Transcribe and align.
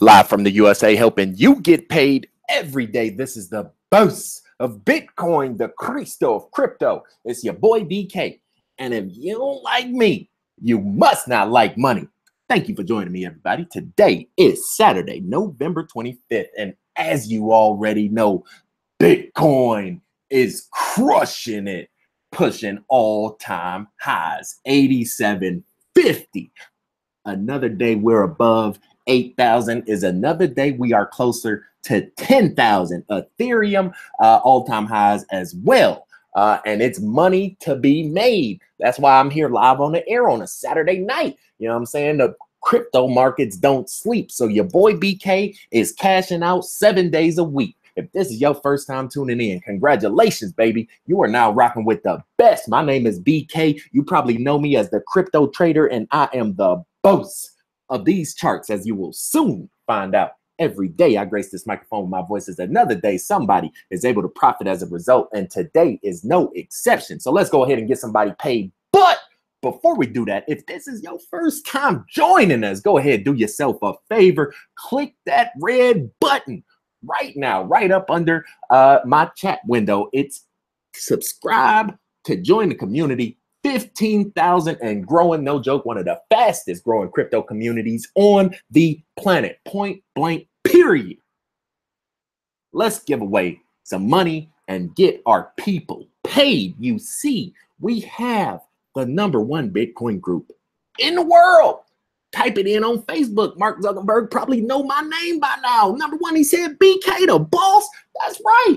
live 0.00 0.28
from 0.28 0.42
the 0.44 0.50
USA, 0.50 0.94
helping 0.94 1.34
you 1.36 1.60
get 1.60 1.88
paid 1.88 2.28
every 2.48 2.86
day. 2.86 3.10
This 3.10 3.36
is 3.36 3.48
the 3.48 3.70
boss 3.90 4.42
of 4.60 4.84
Bitcoin, 4.84 5.58
the 5.58 5.68
Cristo 5.68 6.34
of 6.34 6.50
crypto. 6.50 7.02
It's 7.24 7.44
your 7.44 7.54
boy 7.54 7.80
BK. 7.82 8.40
And 8.78 8.92
if 8.92 9.06
you 9.10 9.34
don't 9.34 9.62
like 9.62 9.88
me, 9.88 10.30
you 10.60 10.80
must 10.80 11.28
not 11.28 11.50
like 11.50 11.78
money. 11.78 12.06
Thank 12.48 12.68
you 12.68 12.76
for 12.76 12.82
joining 12.82 13.12
me, 13.12 13.26
everybody. 13.26 13.66
Today 13.70 14.28
is 14.36 14.76
Saturday, 14.76 15.20
November 15.20 15.86
25th. 15.86 16.46
And 16.58 16.74
as 16.96 17.30
you 17.30 17.52
already 17.52 18.08
know, 18.08 18.44
Bitcoin 19.00 20.00
is 20.30 20.68
crushing 20.72 21.68
it, 21.68 21.88
pushing 22.32 22.78
all 22.88 23.36
time 23.36 23.88
highs 24.00 24.56
8750. 24.66 26.52
Another 27.24 27.68
day 27.68 27.96
we're 27.96 28.22
above 28.22 28.78
8,000 29.06 29.84
is 29.86 30.02
another 30.02 30.46
day 30.46 30.72
we 30.72 30.92
are 30.92 31.06
closer 31.06 31.66
to 31.84 32.08
10,000. 32.16 33.04
Ethereum 33.08 33.92
uh, 34.20 34.40
all-time 34.42 34.86
highs 34.86 35.24
as 35.30 35.54
well. 35.56 36.06
Uh, 36.34 36.58
and 36.66 36.82
it's 36.82 37.00
money 37.00 37.56
to 37.60 37.76
be 37.76 38.02
made. 38.02 38.60
That's 38.78 38.98
why 38.98 39.18
I'm 39.18 39.30
here 39.30 39.48
live 39.48 39.80
on 39.80 39.92
the 39.92 40.06
air 40.08 40.28
on 40.28 40.42
a 40.42 40.46
Saturday 40.46 40.98
night. 40.98 41.36
You 41.58 41.68
know 41.68 41.74
what 41.74 41.80
I'm 41.80 41.86
saying? 41.86 42.18
The 42.18 42.34
crypto 42.60 43.06
markets 43.06 43.56
don't 43.56 43.88
sleep. 43.88 44.30
So 44.30 44.46
your 44.46 44.64
boy 44.64 44.94
BK 44.94 45.56
is 45.70 45.92
cashing 45.92 46.42
out 46.42 46.64
seven 46.64 47.10
days 47.10 47.38
a 47.38 47.44
week. 47.44 47.76
If 47.94 48.12
this 48.12 48.28
is 48.28 48.40
your 48.40 48.54
first 48.54 48.86
time 48.86 49.08
tuning 49.08 49.40
in, 49.40 49.60
congratulations, 49.60 50.52
baby. 50.52 50.86
You 51.06 51.22
are 51.22 51.28
now 51.28 51.52
rocking 51.52 51.86
with 51.86 52.02
the 52.02 52.22
best. 52.36 52.68
My 52.68 52.84
name 52.84 53.06
is 53.06 53.18
BK. 53.18 53.80
You 53.92 54.02
probably 54.02 54.36
know 54.36 54.58
me 54.58 54.76
as 54.76 54.90
the 54.90 55.00
crypto 55.00 55.46
trader, 55.46 55.86
and 55.86 56.06
I 56.10 56.28
am 56.34 56.54
the 56.56 56.84
boss 57.02 57.55
of 57.88 58.04
these 58.04 58.34
charts, 58.34 58.70
as 58.70 58.86
you 58.86 58.94
will 58.94 59.12
soon 59.12 59.68
find 59.86 60.14
out. 60.14 60.32
Every 60.58 60.88
day 60.88 61.18
I 61.18 61.26
grace 61.26 61.50
this 61.50 61.66
microphone 61.66 62.08
my 62.08 62.22
voice 62.22 62.48
is 62.48 62.58
another 62.58 62.94
day 62.94 63.18
somebody 63.18 63.70
is 63.90 64.06
able 64.06 64.22
to 64.22 64.28
profit 64.28 64.66
as 64.66 64.82
a 64.82 64.86
result. 64.86 65.28
And 65.34 65.50
today 65.50 66.00
is 66.02 66.24
no 66.24 66.50
exception. 66.54 67.20
So 67.20 67.30
let's 67.30 67.50
go 67.50 67.64
ahead 67.64 67.78
and 67.78 67.86
get 67.86 67.98
somebody 67.98 68.32
paid. 68.38 68.72
But 68.90 69.18
before 69.60 69.96
we 69.96 70.06
do 70.06 70.24
that, 70.26 70.44
if 70.48 70.64
this 70.64 70.88
is 70.88 71.02
your 71.02 71.18
first 71.30 71.66
time 71.66 72.06
joining 72.08 72.64
us, 72.64 72.80
go 72.80 72.96
ahead, 72.96 73.24
do 73.24 73.34
yourself 73.34 73.76
a 73.82 73.92
favor. 74.08 74.54
Click 74.76 75.14
that 75.26 75.50
red 75.60 76.10
button 76.20 76.64
right 77.04 77.36
now, 77.36 77.64
right 77.64 77.90
up 77.90 78.10
under 78.10 78.46
uh, 78.70 79.00
my 79.04 79.26
chat 79.36 79.60
window. 79.66 80.08
It's 80.12 80.44
subscribe 80.94 81.96
to 82.24 82.36
join 82.36 82.68
the 82.70 82.74
community 82.74 83.38
15,000 83.66 84.78
and 84.80 85.04
growing. 85.04 85.42
No 85.42 85.60
joke, 85.60 85.84
one 85.84 85.98
of 85.98 86.04
the 86.04 86.20
fastest 86.30 86.84
growing 86.84 87.10
crypto 87.10 87.42
communities 87.42 88.08
on 88.14 88.54
the 88.70 89.02
planet. 89.18 89.58
Point 89.66 90.04
blank, 90.14 90.46
period. 90.62 91.16
Let's 92.72 93.00
give 93.00 93.22
away 93.22 93.60
some 93.82 94.08
money 94.08 94.52
and 94.68 94.94
get 94.94 95.20
our 95.26 95.50
people 95.56 96.06
paid. 96.22 96.76
You 96.78 97.00
see, 97.00 97.54
we 97.80 98.00
have 98.02 98.60
the 98.94 99.04
number 99.04 99.40
one 99.40 99.72
Bitcoin 99.72 100.20
group 100.20 100.52
in 101.00 101.16
the 101.16 101.22
world. 101.22 101.80
Type 102.30 102.58
it 102.58 102.68
in 102.68 102.84
on 102.84 103.02
Facebook. 103.02 103.58
Mark 103.58 103.80
Zuckerberg 103.80 104.30
probably 104.30 104.60
know 104.60 104.84
my 104.84 105.00
name 105.00 105.40
by 105.40 105.56
now. 105.60 105.92
Number 105.98 106.18
one, 106.18 106.36
he 106.36 106.44
said 106.44 106.78
BK 106.78 107.26
the 107.26 107.40
boss. 107.40 107.88
That's 108.20 108.40
right. 108.46 108.76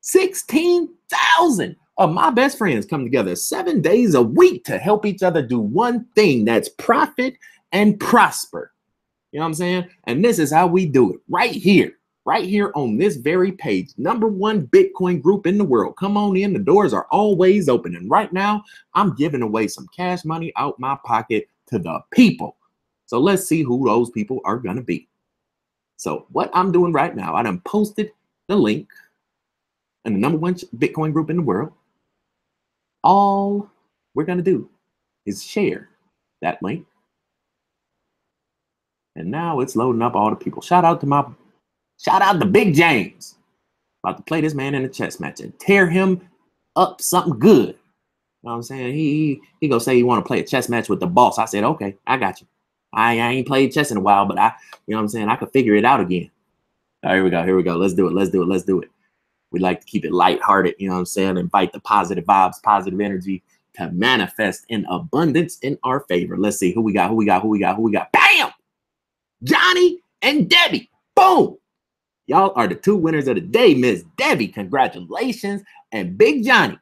16,000 0.00 1.76
of 1.98 2.12
my 2.12 2.30
best 2.30 2.58
friends 2.58 2.86
come 2.86 3.04
together 3.04 3.36
seven 3.36 3.80
days 3.80 4.14
a 4.14 4.22
week 4.22 4.64
to 4.64 4.78
help 4.78 5.04
each 5.04 5.22
other 5.22 5.42
do 5.42 5.58
one 5.58 6.06
thing 6.14 6.44
that's 6.44 6.68
profit 6.68 7.36
and 7.72 7.98
prosper. 8.00 8.72
You 9.30 9.38
know 9.38 9.44
what 9.44 9.48
I'm 9.48 9.54
saying? 9.54 9.88
And 10.04 10.24
this 10.24 10.38
is 10.38 10.52
how 10.52 10.66
we 10.66 10.86
do 10.86 11.12
it 11.12 11.20
right 11.28 11.52
here, 11.52 11.98
right 12.24 12.44
here 12.44 12.72
on 12.74 12.96
this 12.96 13.16
very 13.16 13.52
page. 13.52 13.90
Number 13.96 14.26
one 14.26 14.66
Bitcoin 14.68 15.20
group 15.20 15.46
in 15.46 15.58
the 15.58 15.64
world. 15.64 15.96
Come 15.96 16.16
on 16.16 16.36
in. 16.36 16.52
The 16.52 16.58
doors 16.58 16.92
are 16.92 17.06
always 17.10 17.68
open. 17.68 17.96
And 17.96 18.10
right 18.10 18.32
now, 18.32 18.62
I'm 18.94 19.14
giving 19.14 19.42
away 19.42 19.68
some 19.68 19.86
cash 19.94 20.24
money 20.24 20.52
out 20.56 20.78
my 20.78 20.98
pocket 21.04 21.48
to 21.68 21.78
the 21.78 22.00
people. 22.10 22.56
So 23.06 23.18
let's 23.18 23.46
see 23.46 23.62
who 23.62 23.86
those 23.86 24.10
people 24.10 24.40
are 24.44 24.58
going 24.58 24.76
to 24.76 24.82
be. 24.82 25.08
So, 25.96 26.26
what 26.32 26.50
I'm 26.52 26.72
doing 26.72 26.92
right 26.92 27.14
now, 27.14 27.34
I 27.34 27.42
done 27.42 27.60
posted 27.60 28.10
the 28.48 28.56
link 28.56 28.88
and 30.04 30.16
the 30.16 30.18
number 30.18 30.38
one 30.38 30.54
Bitcoin 30.54 31.12
group 31.12 31.30
in 31.30 31.36
the 31.36 31.42
world 31.42 31.72
all 33.02 33.68
we're 34.14 34.24
going 34.24 34.38
to 34.38 34.44
do 34.44 34.68
is 35.26 35.44
share 35.44 35.88
that 36.40 36.62
link. 36.62 36.86
And 39.16 39.30
now 39.30 39.60
it's 39.60 39.76
loading 39.76 40.02
up 40.02 40.14
all 40.14 40.30
the 40.30 40.36
people. 40.36 40.62
Shout 40.62 40.84
out 40.84 41.00
to 41.00 41.06
my, 41.06 41.24
shout 41.98 42.22
out 42.22 42.40
to 42.40 42.46
Big 42.46 42.74
James. 42.74 43.36
About 44.04 44.16
to 44.16 44.22
play 44.24 44.40
this 44.40 44.54
man 44.54 44.74
in 44.74 44.84
a 44.84 44.88
chess 44.88 45.20
match 45.20 45.40
and 45.40 45.56
tear 45.60 45.88
him 45.88 46.20
up 46.74 47.00
something 47.00 47.38
good. 47.38 47.68
You 47.68 48.48
know 48.48 48.50
what 48.50 48.56
I'm 48.56 48.62
saying? 48.64 48.94
He 48.94 49.12
he, 49.12 49.40
he 49.60 49.68
gonna 49.68 49.80
say 49.80 49.94
he 49.94 50.02
want 50.02 50.24
to 50.24 50.26
play 50.26 50.40
a 50.40 50.44
chess 50.44 50.68
match 50.68 50.88
with 50.88 50.98
the 50.98 51.06
boss. 51.06 51.38
I 51.38 51.44
said, 51.44 51.62
okay, 51.62 51.96
I 52.06 52.16
got 52.16 52.40
you. 52.40 52.48
I, 52.92 53.20
I 53.20 53.28
ain't 53.28 53.46
played 53.46 53.72
chess 53.72 53.92
in 53.92 53.96
a 53.96 54.00
while, 54.00 54.26
but 54.26 54.38
I, 54.38 54.52
you 54.86 54.92
know 54.92 54.98
what 54.98 55.02
I'm 55.02 55.08
saying? 55.08 55.28
I 55.28 55.36
could 55.36 55.52
figure 55.52 55.76
it 55.76 55.84
out 55.84 56.00
again. 56.00 56.30
All 57.04 57.10
right, 57.10 57.16
here 57.16 57.24
we 57.24 57.30
go. 57.30 57.44
Here 57.44 57.56
we 57.56 57.62
go. 57.62 57.76
Let's 57.76 57.94
do 57.94 58.08
it. 58.08 58.14
Let's 58.14 58.30
do 58.30 58.42
it. 58.42 58.48
Let's 58.48 58.64
do 58.64 58.80
it. 58.80 58.90
We 59.52 59.60
like 59.60 59.80
to 59.80 59.86
keep 59.86 60.04
it 60.04 60.12
lighthearted, 60.12 60.74
you 60.78 60.88
know 60.88 60.94
what 60.94 61.00
I'm 61.00 61.06
saying? 61.06 61.36
Invite 61.36 61.72
the 61.72 61.80
positive 61.80 62.24
vibes, 62.24 62.62
positive 62.62 63.00
energy 63.00 63.42
to 63.74 63.90
manifest 63.92 64.64
in 64.68 64.84
abundance 64.86 65.58
in 65.60 65.78
our 65.82 66.00
favor. 66.08 66.36
Let's 66.36 66.58
see 66.58 66.72
who 66.72 66.80
we 66.80 66.92
got, 66.92 67.10
who 67.10 67.16
we 67.16 67.26
got, 67.26 67.42
who 67.42 67.48
we 67.48 67.58
got, 67.58 67.76
who 67.76 67.82
we 67.82 67.92
got. 67.92 68.12
Bam! 68.12 68.50
Johnny 69.44 70.00
and 70.22 70.48
Debbie. 70.48 70.90
Boom! 71.14 71.56
Y'all 72.26 72.52
are 72.54 72.68
the 72.68 72.74
two 72.74 72.96
winners 72.96 73.28
of 73.28 73.34
the 73.34 73.40
day, 73.40 73.74
Miss 73.74 74.04
Debbie. 74.16 74.48
Congratulations. 74.48 75.62
And 75.90 76.16
Big 76.16 76.44
Johnny, 76.44 76.78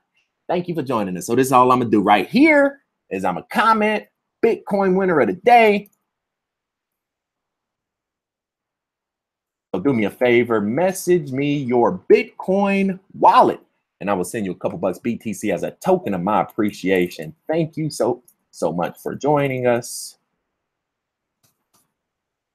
thank 0.48 0.68
you 0.68 0.74
for 0.74 0.82
joining 0.82 1.16
us. 1.16 1.26
So 1.26 1.34
this 1.34 1.48
is 1.48 1.52
all 1.52 1.72
I'm 1.72 1.80
gonna 1.80 1.90
do 1.90 2.02
right 2.02 2.28
here 2.28 2.80
is 3.10 3.24
I'm 3.24 3.34
gonna 3.34 3.46
comment 3.50 4.04
Bitcoin 4.44 4.96
winner 4.96 5.20
of 5.20 5.28
the 5.28 5.34
day. 5.34 5.88
So 9.80 9.84
do 9.84 9.92
me 9.94 10.04
a 10.04 10.10
favor, 10.10 10.60
message 10.60 11.32
me 11.32 11.56
your 11.56 12.02
Bitcoin 12.12 13.00
wallet, 13.18 13.60
and 14.02 14.10
I 14.10 14.12
will 14.12 14.26
send 14.26 14.44
you 14.44 14.52
a 14.52 14.54
couple 14.54 14.76
bucks 14.76 14.98
BTC 14.98 15.54
as 15.54 15.62
a 15.62 15.70
token 15.70 16.12
of 16.12 16.20
my 16.20 16.42
appreciation. 16.42 17.34
Thank 17.48 17.78
you 17.78 17.88
so, 17.88 18.22
so 18.50 18.74
much 18.74 18.98
for 19.00 19.14
joining 19.14 19.66
us. 19.66 20.18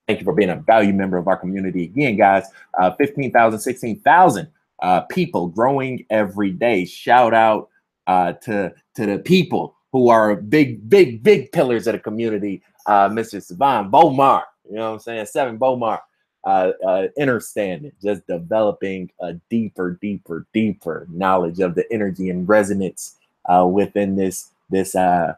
Thank 0.07 0.19
you 0.19 0.23
for 0.23 0.35
being 0.35 0.51
a 0.51 0.57
value 0.57 0.93
member 0.93 1.17
of 1.17 1.27
our 1.27 1.35
community. 1.35 1.85
Again, 1.85 2.15
guys, 2.15 2.45
uh, 2.79 2.91
15,000, 2.91 3.59
16,000 3.59 4.47
uh, 4.83 5.01
people 5.01 5.47
growing 5.47 6.05
every 6.11 6.51
day. 6.51 6.85
Shout 6.85 7.33
out 7.33 7.69
uh, 8.05 8.33
to, 8.33 8.71
to 8.97 9.05
the 9.07 9.17
people 9.17 9.75
who 9.91 10.09
are 10.09 10.35
big, 10.35 10.87
big, 10.87 11.23
big 11.23 11.51
pillars 11.51 11.87
of 11.87 11.93
the 11.93 11.99
community. 11.99 12.61
Uh, 12.85 13.09
Mr. 13.09 13.41
Savan 13.41 13.89
Bomar, 13.89 14.43
you 14.69 14.75
know 14.75 14.89
what 14.89 14.93
I'm 14.93 14.99
saying? 14.99 15.25
Seven 15.25 15.57
Bomar 15.57 16.01
uh, 16.45 16.71
uh, 16.85 17.07
understanding, 17.19 17.91
just 18.01 18.25
developing 18.27 19.11
a 19.19 19.33
deeper, 19.49 19.97
deeper, 20.01 20.45
deeper 20.53 21.07
knowledge 21.09 21.59
of 21.59 21.75
the 21.75 21.91
energy 21.91 22.29
and 22.29 22.47
resonance 22.47 23.15
uh, 23.45 23.65
within 23.65 24.15
this 24.15 24.51
this 24.69 24.95
uh, 24.95 25.33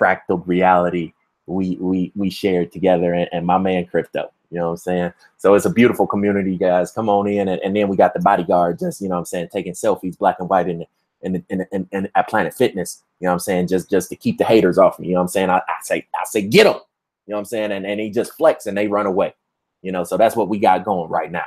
fractal 0.00 0.42
reality 0.46 1.12
we 1.46 1.76
we 1.80 2.12
we 2.14 2.30
share 2.30 2.66
together, 2.66 3.12
and, 3.14 3.28
and, 3.32 3.46
my 3.46 3.58
man 3.58 3.84
Crypto. 3.86 4.30
You 4.50 4.58
know 4.58 4.66
what 4.66 4.72
I'm 4.72 4.76
saying? 4.78 5.12
So 5.38 5.54
it's 5.54 5.64
a 5.64 5.70
beautiful 5.70 6.06
community, 6.06 6.56
guys. 6.56 6.92
Come 6.92 7.08
on 7.08 7.26
in, 7.26 7.48
and, 7.48 7.60
and 7.62 7.74
then 7.74 7.88
we 7.88 7.96
got 7.96 8.12
the 8.14 8.20
bodyguard, 8.20 8.78
just 8.78 9.00
you 9.00 9.08
know 9.08 9.14
what 9.14 9.20
I'm 9.20 9.26
saying, 9.26 9.48
taking 9.48 9.72
selfies, 9.72 10.18
black 10.18 10.36
and 10.40 10.48
white, 10.48 10.66
and 10.66 10.86
and 11.22 11.44
in, 11.48 11.88
in 11.92 12.08
at 12.14 12.28
Planet 12.28 12.54
Fitness. 12.54 13.02
You 13.20 13.26
know 13.26 13.30
what 13.30 13.34
I'm 13.34 13.40
saying? 13.40 13.68
Just 13.68 13.90
just 13.90 14.08
to 14.10 14.16
keep 14.16 14.38
the 14.38 14.44
haters 14.44 14.78
off 14.78 14.98
me. 14.98 15.08
You 15.08 15.14
know 15.14 15.20
what 15.20 15.24
I'm 15.24 15.28
saying? 15.28 15.50
I, 15.50 15.58
I 15.58 15.76
say 15.82 16.06
I 16.14 16.24
say 16.24 16.42
get 16.42 16.64
them. 16.64 16.80
You 17.26 17.32
know 17.32 17.36
what 17.36 17.40
I'm 17.40 17.44
saying? 17.46 17.72
And 17.72 17.86
and 17.86 18.00
he 18.00 18.10
just 18.10 18.32
flex 18.34 18.66
and 18.66 18.76
they 18.76 18.88
run 18.88 19.06
away. 19.06 19.34
You 19.82 19.92
know, 19.92 20.04
so 20.04 20.16
that's 20.16 20.36
what 20.36 20.48
we 20.48 20.58
got 20.58 20.84
going 20.84 21.10
right 21.10 21.30
now. 21.30 21.44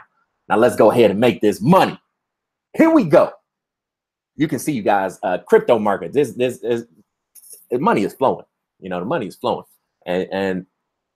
Now 0.48 0.58
let's 0.58 0.76
go 0.76 0.92
ahead 0.92 1.12
and 1.12 1.20
make 1.20 1.42
this 1.42 1.62
money. 1.62 2.00
Here 2.78 2.90
we 2.90 3.06
go. 3.06 3.32
You 4.36 4.48
can 4.48 4.60
see 4.60 4.74
you 4.74 4.82
guys, 4.82 5.18
uh, 5.24 5.40
crypto 5.40 5.80
market. 5.80 6.14
This 6.14 6.34
this 6.34 6.62
is 6.62 6.86
money 7.72 8.04
is 8.04 8.14
flowing. 8.14 8.46
You 8.80 8.90
know, 8.90 9.00
the 9.00 9.06
money 9.06 9.28
is 9.28 9.36
flowing, 9.36 9.64
and 10.06 10.28
and 10.32 10.66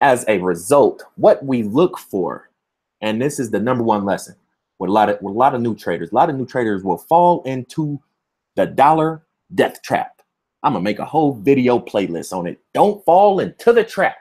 as 0.01 0.23
a 0.27 0.39
result, 0.39 1.03
what 1.15 1.43
we 1.43 1.63
look 1.63 1.97
for, 1.97 2.49
and 3.01 3.21
this 3.21 3.39
is 3.39 3.51
the 3.51 3.59
number 3.59 3.83
one 3.83 4.05
lesson 4.05 4.35
with 4.79 4.89
a 4.89 4.93
lot 4.93 5.09
of 5.09 5.21
with 5.21 5.35
a 5.35 5.37
lot 5.37 5.53
of 5.53 5.61
new 5.61 5.75
traders. 5.75 6.11
A 6.11 6.15
lot 6.15 6.29
of 6.29 6.37
new 6.37 6.45
traders 6.45 6.83
will 6.83 6.97
fall 6.97 7.43
into 7.43 7.99
the 8.55 8.65
dollar 8.65 9.23
death 9.53 9.81
trap. 9.83 10.21
I'm 10.63 10.73
gonna 10.73 10.83
make 10.83 10.99
a 10.99 11.05
whole 11.05 11.33
video 11.33 11.77
playlist 11.77 12.35
on 12.35 12.47
it. 12.47 12.59
Don't 12.73 13.03
fall 13.03 13.39
into 13.39 13.73
the 13.73 13.83
trap. 13.83 14.17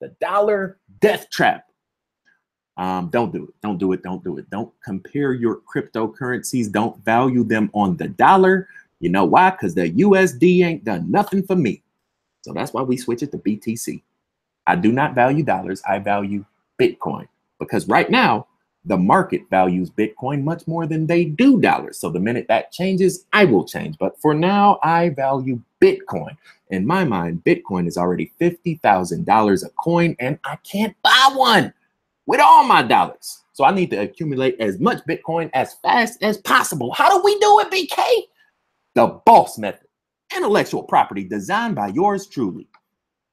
The 0.00 0.08
dollar 0.20 0.78
death 1.00 1.28
trap. 1.30 1.66
Um, 2.76 3.08
don't 3.08 3.32
do 3.32 3.44
it. 3.44 3.54
Don't 3.62 3.78
do 3.78 3.92
it. 3.92 4.02
Don't 4.02 4.24
do 4.24 4.38
it. 4.38 4.50
Don't 4.50 4.72
compare 4.82 5.32
your 5.32 5.60
cryptocurrencies. 5.72 6.70
Don't 6.70 7.02
value 7.04 7.44
them 7.44 7.70
on 7.72 7.96
the 7.96 8.08
dollar. 8.08 8.68
You 9.00 9.10
know 9.10 9.24
why? 9.24 9.50
Because 9.50 9.74
the 9.74 9.90
USD 9.90 10.64
ain't 10.64 10.84
done 10.84 11.10
nothing 11.10 11.42
for 11.44 11.56
me. 11.56 11.82
So 12.42 12.52
that's 12.52 12.72
why 12.72 12.82
we 12.82 12.96
switch 12.96 13.22
it 13.22 13.30
to 13.32 13.38
BTC. 13.38 14.02
I 14.66 14.76
do 14.76 14.92
not 14.92 15.14
value 15.14 15.44
dollars. 15.44 15.82
I 15.88 15.98
value 15.98 16.44
Bitcoin. 16.80 17.28
because 17.60 17.86
right 17.88 18.10
now 18.10 18.46
the 18.84 18.96
market 18.96 19.42
values 19.48 19.90
Bitcoin 19.90 20.42
much 20.42 20.66
more 20.66 20.86
than 20.86 21.06
they 21.06 21.24
do 21.24 21.60
dollars. 21.60 21.98
So 21.98 22.10
the 22.10 22.20
minute 22.20 22.46
that 22.48 22.72
changes, 22.72 23.24
I 23.32 23.44
will 23.44 23.64
change. 23.64 23.96
But 23.98 24.20
for 24.20 24.34
now, 24.34 24.78
I 24.82 25.10
value 25.10 25.60
Bitcoin. 25.80 26.36
In 26.70 26.86
my 26.86 27.04
mind, 27.04 27.44
Bitcoin 27.44 27.86
is 27.86 27.96
already 27.96 28.32
$50,000 28.40 29.64
a 29.64 29.68
coin, 29.70 30.16
and 30.18 30.38
I 30.44 30.56
can't 30.56 30.94
buy 31.02 31.30
one 31.34 31.72
with 32.26 32.40
all 32.40 32.64
my 32.64 32.82
dollars. 32.82 33.42
So 33.52 33.64
I 33.64 33.72
need 33.72 33.90
to 33.90 33.96
accumulate 33.96 34.56
as 34.60 34.80
much 34.80 34.98
Bitcoin 35.08 35.50
as 35.54 35.74
fast 35.74 36.22
as 36.22 36.38
possible. 36.38 36.92
How 36.92 37.08
do 37.08 37.24
we 37.24 37.38
do 37.38 37.60
it, 37.60 37.70
BK? 37.70 38.22
The 38.94 39.20
boss 39.24 39.58
method. 39.58 39.86
Intellectual 40.34 40.82
property 40.82 41.24
designed 41.24 41.76
by 41.76 41.88
yours 41.88 42.26
truly. 42.26 42.66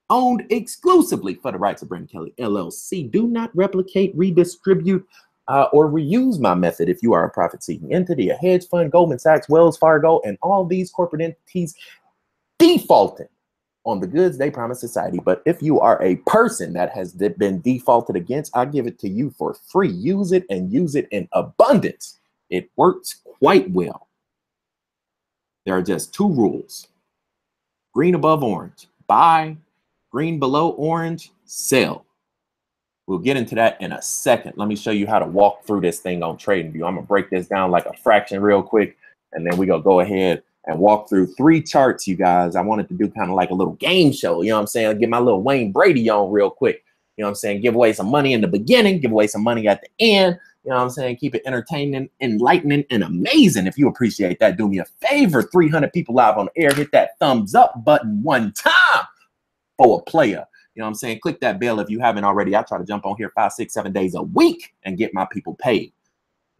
Owned 0.10 0.46
exclusively 0.50 1.36
for 1.36 1.52
the 1.52 1.58
rights 1.58 1.82
of 1.82 1.90
Brent 1.90 2.12
Kelly 2.12 2.34
LLC. 2.40 3.10
Do 3.10 3.28
not 3.28 3.56
replicate, 3.56 4.12
redistribute, 4.16 5.08
uh, 5.48 5.68
or 5.74 5.90
reuse 5.90 6.40
my 6.40 6.54
method 6.54 6.88
if 6.88 7.02
you 7.02 7.14
are 7.14 7.26
a 7.26 7.30
profit 7.30 7.64
seeking 7.64 7.94
entity, 7.94 8.30
a 8.30 8.36
hedge 8.36 8.68
fund, 8.68 8.92
Goldman 8.92 9.20
Sachs, 9.20 9.50
Wells 9.50 9.78
Fargo, 9.78 10.22
and 10.24 10.38
all 10.42 10.66
these 10.66 10.92
corporate 10.92 11.22
entities 11.22 11.76
defaulting 12.60 13.28
on 13.86 14.00
the 14.00 14.08
goods 14.08 14.38
they 14.38 14.52
promise 14.52 14.80
society. 14.80 15.20
But 15.24 15.42
if 15.46 15.62
you 15.62 15.80
are 15.80 16.02
a 16.02 16.18
person 16.28 16.74
that 16.74 16.92
has 16.92 17.14
been 17.14 17.62
defaulted 17.62 18.16
against, 18.16 18.56
I 18.56 18.66
give 18.66 18.88
it 18.88 19.00
to 19.00 19.10
you 19.10 19.32
for 19.32 19.54
free. 19.54 19.90
Use 19.90 20.32
it 20.32 20.46
and 20.50 20.72
use 20.72 20.96
it 20.96 21.08
in 21.12 21.28
abundance. 21.32 22.20
It 22.50 22.70
works 22.76 23.22
quite 23.40 23.72
well. 23.72 24.08
There 25.66 25.76
are 25.76 25.82
just 25.82 26.14
two 26.14 26.30
rules 26.30 26.88
green 27.94 28.16
above 28.16 28.42
orange, 28.42 28.88
buy, 29.08 29.58
green 30.12 30.40
below 30.40 30.70
orange, 30.70 31.32
sell. 31.46 32.06
We'll 33.06 33.20
get 33.20 33.36
into 33.36 33.56
that 33.56 33.82
in 33.82 33.92
a 33.92 34.02
second. 34.02 34.54
Let 34.56 34.70
me 34.70 34.76
show 34.76 34.92
you 34.92 35.08
how 35.08 35.20
to 35.20 35.26
walk 35.26 35.66
through 35.66 35.82
this 35.82 36.00
thing 36.00 36.24
on 36.24 36.38
TradingView. 36.38 36.88
I'm 36.88 36.96
gonna 36.96 37.02
break 37.02 37.30
this 37.30 37.48
down 37.48 37.72
like 37.72 37.86
a 37.86 37.98
fraction 37.98 38.42
real 38.42 38.64
quick, 38.64 38.98
and 39.34 39.46
then 39.46 39.58
we're 39.58 39.66
gonna 39.66 39.84
go 39.84 40.00
ahead 40.00 40.44
and 40.66 40.80
walk 40.80 41.10
through 41.10 41.28
three 41.36 41.62
charts, 41.62 42.08
you 42.08 42.16
guys. 42.16 42.56
I 42.56 42.62
wanted 42.62 42.88
to 42.90 42.94
do 42.94 43.10
kind 43.10 43.30
of 43.30 43.36
like 43.36 43.50
a 43.50 43.56
little 43.56 43.74
game 43.74 44.12
show, 44.12 44.42
you 44.42 44.50
know 44.50 44.56
what 44.56 44.62
I'm 44.62 44.68
saying? 44.68 45.00
Get 45.00 45.10
my 45.10 45.20
little 45.20 45.42
Wayne 45.42 45.72
Brady 45.72 46.10
on 46.10 46.32
real 46.32 46.50
quick. 46.50 46.84
You 47.18 47.24
know 47.24 47.28
what 47.28 47.32
I'm 47.32 47.36
saying? 47.36 47.62
Give 47.62 47.76
away 47.76 47.94
some 47.94 48.08
money 48.08 48.34
in 48.34 48.42
the 48.42 48.48
beginning, 48.48 49.00
give 49.00 49.12
away 49.12 49.28
some 49.28 49.44
money 49.44 49.68
at 49.68 49.82
the 49.82 49.90
end. 50.00 50.40
You 50.64 50.70
know 50.70 50.78
what 50.78 50.84
I'm 50.84 50.90
saying? 50.92 51.18
Keep 51.18 51.36
it 51.36 51.42
entertaining, 51.46 52.10
enlightening, 52.22 52.86
and 52.92 53.04
amazing. 53.04 53.66
If 53.66 53.78
you 53.78 53.88
appreciate 53.88 54.40
that, 54.40 54.58
do 54.58 54.68
me 54.70 54.78
a 54.78 54.86
favor. 54.86 55.42
300 55.42 55.92
people 55.92 56.14
live 56.14 56.38
on 56.38 56.50
air. 56.56 56.72
Hit 56.74 56.92
that 56.92 57.18
thumbs 57.20 57.56
up 57.56 57.84
button 57.84 58.22
one 58.22 58.54
time 58.54 59.06
for 59.78 60.00
a 60.00 60.04
player. 60.04 60.46
You 60.76 60.82
know 60.82 60.86
what 60.86 60.90
I'm 60.90 60.96
saying? 60.96 61.20
Click 61.20 61.42
that 61.42 61.60
bell 61.60 61.80
if 61.80 61.90
you 61.90 62.00
haven't 62.00 62.24
already. 62.24 62.56
I 62.56 62.62
try 62.62 62.78
to 62.78 62.86
jump 62.86 63.06
on 63.06 63.18
here 63.18 63.32
five, 63.36 63.54
six, 63.54 63.74
seven 63.74 63.92
days 63.92 64.16
a 64.16 64.22
week 64.22 64.74
and 64.84 64.98
get 64.98 65.14
my 65.14 65.28
people 65.32 65.56
paid. 65.56 65.92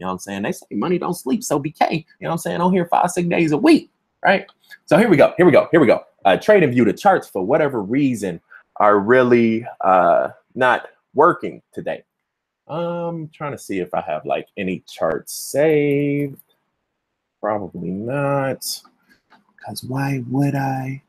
You 0.02 0.06
know 0.06 0.14
what 0.14 0.14
I'm 0.14 0.20
saying? 0.20 0.42
They 0.42 0.52
say 0.52 0.66
money 0.72 0.98
don't 0.98 1.14
sleep, 1.14 1.44
so 1.44 1.60
BK. 1.60 1.92
You 1.92 1.98
know 2.22 2.30
what 2.30 2.32
I'm 2.32 2.38
saying? 2.40 2.60
On 2.60 2.74
here 2.74 2.88
five, 2.88 3.12
six 3.12 3.28
days 3.30 3.52
a 3.52 3.58
week, 3.58 3.92
right? 4.26 4.48
So 4.86 4.98
here 4.98 5.08
we 5.08 5.16
go. 5.16 5.36
Here 5.38 5.46
we 5.46 5.52
go. 5.52 5.68
Here 5.70 5.80
we 5.80 5.86
go. 5.86 6.02
Uh, 6.26 6.38
trade 6.38 6.64
and 6.64 6.74
TradingView 6.74 6.86
the 6.86 6.94
charts 6.94 7.30
for 7.30 7.46
whatever 7.46 7.84
reason 7.84 8.42
are 8.78 9.00
really 9.00 9.64
uh, 9.82 10.30
not 10.56 10.88
working 11.14 11.62
today. 11.72 12.04
I'm 12.68 13.28
trying 13.30 13.52
to 13.52 13.60
see 13.60 13.78
if 13.78 13.94
I 13.94 14.02
have 14.02 14.26
like 14.26 14.48
any 14.58 14.84
charts 14.90 15.36
saved. 15.36 16.42
Probably 17.40 17.92
not. 17.92 18.82
Because 19.56 19.84
why 19.84 20.24
would 20.32 20.56
I? 20.56 21.04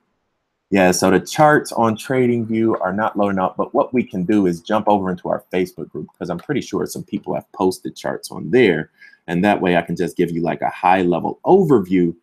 Yeah, 0.73 0.91
so 0.91 1.11
the 1.11 1.21
charts 1.21 1.71
on 1.71 1.97
TradingView 1.97 2.81
are 2.81 2.95
not 2.95 3.15
loading 3.15 3.39
up, 3.39 3.59
but 3.59 3.75
what 3.75 3.93
we 3.93 4.03
can 4.03 4.25
do 4.25 4.47
is 4.47 4.63
jump 4.63 4.89
over 4.89 5.11
into 5.11 5.29
our 5.29 5.45
Facebook 5.53 5.91
group 5.91 6.09
because 6.11 6.31
I'm 6.31 6.39
pretty 6.39 6.63
sure 6.63 6.87
some 6.87 7.05
people 7.05 7.35
have 7.35 7.53
posted 7.53 7.95
charts 7.95 8.31
on 8.31 8.51
there. 8.51 8.91
And 9.27 9.45
that 9.45 9.61
way 9.61 9.77
I 9.77 9.83
can 9.83 9.97
just 9.97 10.17
give 10.17 10.31
you 10.31 10.41
like 10.41 10.63
a 10.63 10.71
high 10.71 11.03
level 11.03 11.41
overview 11.45 12.17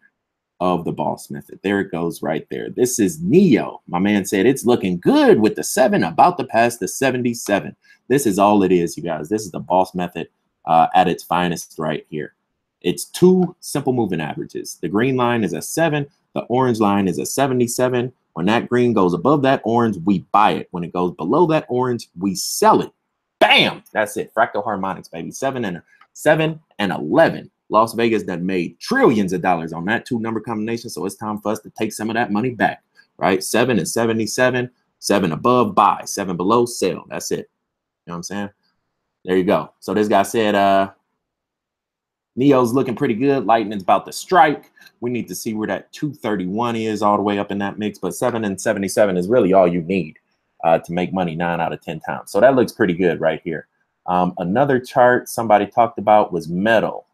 of 0.59 0.83
the 0.83 0.91
boss 0.91 1.29
method. 1.29 1.59
There 1.61 1.79
it 1.79 1.91
goes 1.91 2.23
right 2.23 2.47
there. 2.49 2.71
This 2.71 2.97
is 2.97 3.21
Neo. 3.21 3.81
My 3.87 3.99
man 3.99 4.25
said 4.25 4.47
it's 4.47 4.65
looking 4.65 4.99
good 4.99 5.39
with 5.39 5.55
the 5.55 5.63
seven 5.63 6.03
about 6.03 6.39
to 6.39 6.43
pass 6.43 6.77
the 6.77 6.87
77. 6.87 7.75
This 8.07 8.25
is 8.25 8.39
all 8.39 8.63
it 8.63 8.71
is, 8.71 8.97
you 8.97 9.03
guys. 9.03 9.29
This 9.29 9.43
is 9.43 9.51
the 9.51 9.59
boss 9.59 9.93
method 9.93 10.27
uh, 10.65 10.87
at 10.95 11.07
its 11.07 11.21
finest 11.21 11.75
right 11.77 12.03
here. 12.09 12.33
It's 12.81 13.05
two 13.05 13.55
simple 13.59 13.93
moving 13.93 14.21
averages. 14.21 14.79
The 14.81 14.89
green 14.89 15.17
line 15.17 15.43
is 15.43 15.53
a 15.53 15.61
seven. 15.61 16.07
The 16.33 16.41
orange 16.41 16.79
line 16.79 17.07
is 17.07 17.19
a 17.19 17.27
77. 17.27 18.11
When 18.33 18.45
that 18.45 18.69
green 18.69 18.93
goes 18.93 19.13
above 19.13 19.41
that 19.43 19.61
orange, 19.63 19.97
we 20.05 20.19
buy 20.31 20.51
it. 20.51 20.67
When 20.71 20.83
it 20.83 20.93
goes 20.93 21.13
below 21.15 21.47
that 21.47 21.65
orange, 21.69 22.09
we 22.17 22.35
sell 22.35 22.81
it. 22.81 22.91
Bam! 23.39 23.83
That's 23.91 24.17
it. 24.17 24.33
Fractal 24.33 24.63
harmonics, 24.63 25.07
baby. 25.07 25.31
Seven 25.31 25.65
and 25.65 25.81
seven 26.13 26.59
and 26.77 26.91
eleven. 26.91 27.49
Las 27.69 27.93
Vegas 27.93 28.23
that 28.23 28.41
made 28.41 28.79
trillions 28.79 29.31
of 29.31 29.41
dollars 29.41 29.73
on 29.73 29.85
that 29.85 30.05
two 30.05 30.19
number 30.19 30.39
combination. 30.39 30.89
So 30.89 31.05
it's 31.05 31.15
time 31.15 31.39
for 31.39 31.51
us 31.51 31.59
to 31.61 31.69
take 31.71 31.93
some 31.93 32.09
of 32.09 32.15
that 32.15 32.31
money 32.31 32.51
back. 32.51 32.83
Right? 33.17 33.43
Seven 33.43 33.77
and 33.77 33.87
77. 33.87 34.69
Seven 34.99 35.31
above, 35.31 35.75
buy. 35.75 36.01
Seven 36.05 36.35
below, 36.35 36.65
sell. 36.65 37.05
That's 37.09 37.31
it. 37.31 37.49
You 38.05 38.11
know 38.11 38.13
what 38.13 38.15
I'm 38.15 38.23
saying? 38.23 38.49
There 39.25 39.37
you 39.37 39.43
go. 39.43 39.73
So 39.79 39.93
this 39.93 40.07
guy 40.07 40.23
said, 40.23 40.55
uh, 40.55 40.91
Neo's 42.35 42.73
looking 42.73 42.95
pretty 42.95 43.15
good. 43.15 43.45
Lightning's 43.45 43.83
about 43.83 44.05
to 44.05 44.11
strike. 44.11 44.71
We 45.01 45.09
need 45.09 45.27
to 45.27 45.35
see 45.35 45.53
where 45.53 45.67
that 45.67 45.91
231 45.93 46.75
is 46.75 47.01
all 47.01 47.17
the 47.17 47.23
way 47.23 47.39
up 47.39 47.51
in 47.51 47.57
that 47.59 47.77
mix. 47.77 47.99
But 47.99 48.15
7 48.15 48.43
and 48.45 48.59
77 48.59 49.17
is 49.17 49.27
really 49.27 49.53
all 49.53 49.67
you 49.67 49.81
need 49.81 50.17
uh, 50.63 50.79
to 50.79 50.93
make 50.93 51.13
money 51.13 51.35
9 51.35 51.59
out 51.59 51.73
of 51.73 51.81
10 51.81 51.99
times. 52.01 52.31
So 52.31 52.39
that 52.39 52.55
looks 52.55 52.71
pretty 52.71 52.93
good 52.93 53.19
right 53.19 53.41
here. 53.43 53.67
Um, 54.05 54.33
another 54.37 54.79
chart 54.79 55.29
somebody 55.29 55.67
talked 55.67 55.99
about 55.99 56.33
was 56.33 56.49
metal, 56.49 57.05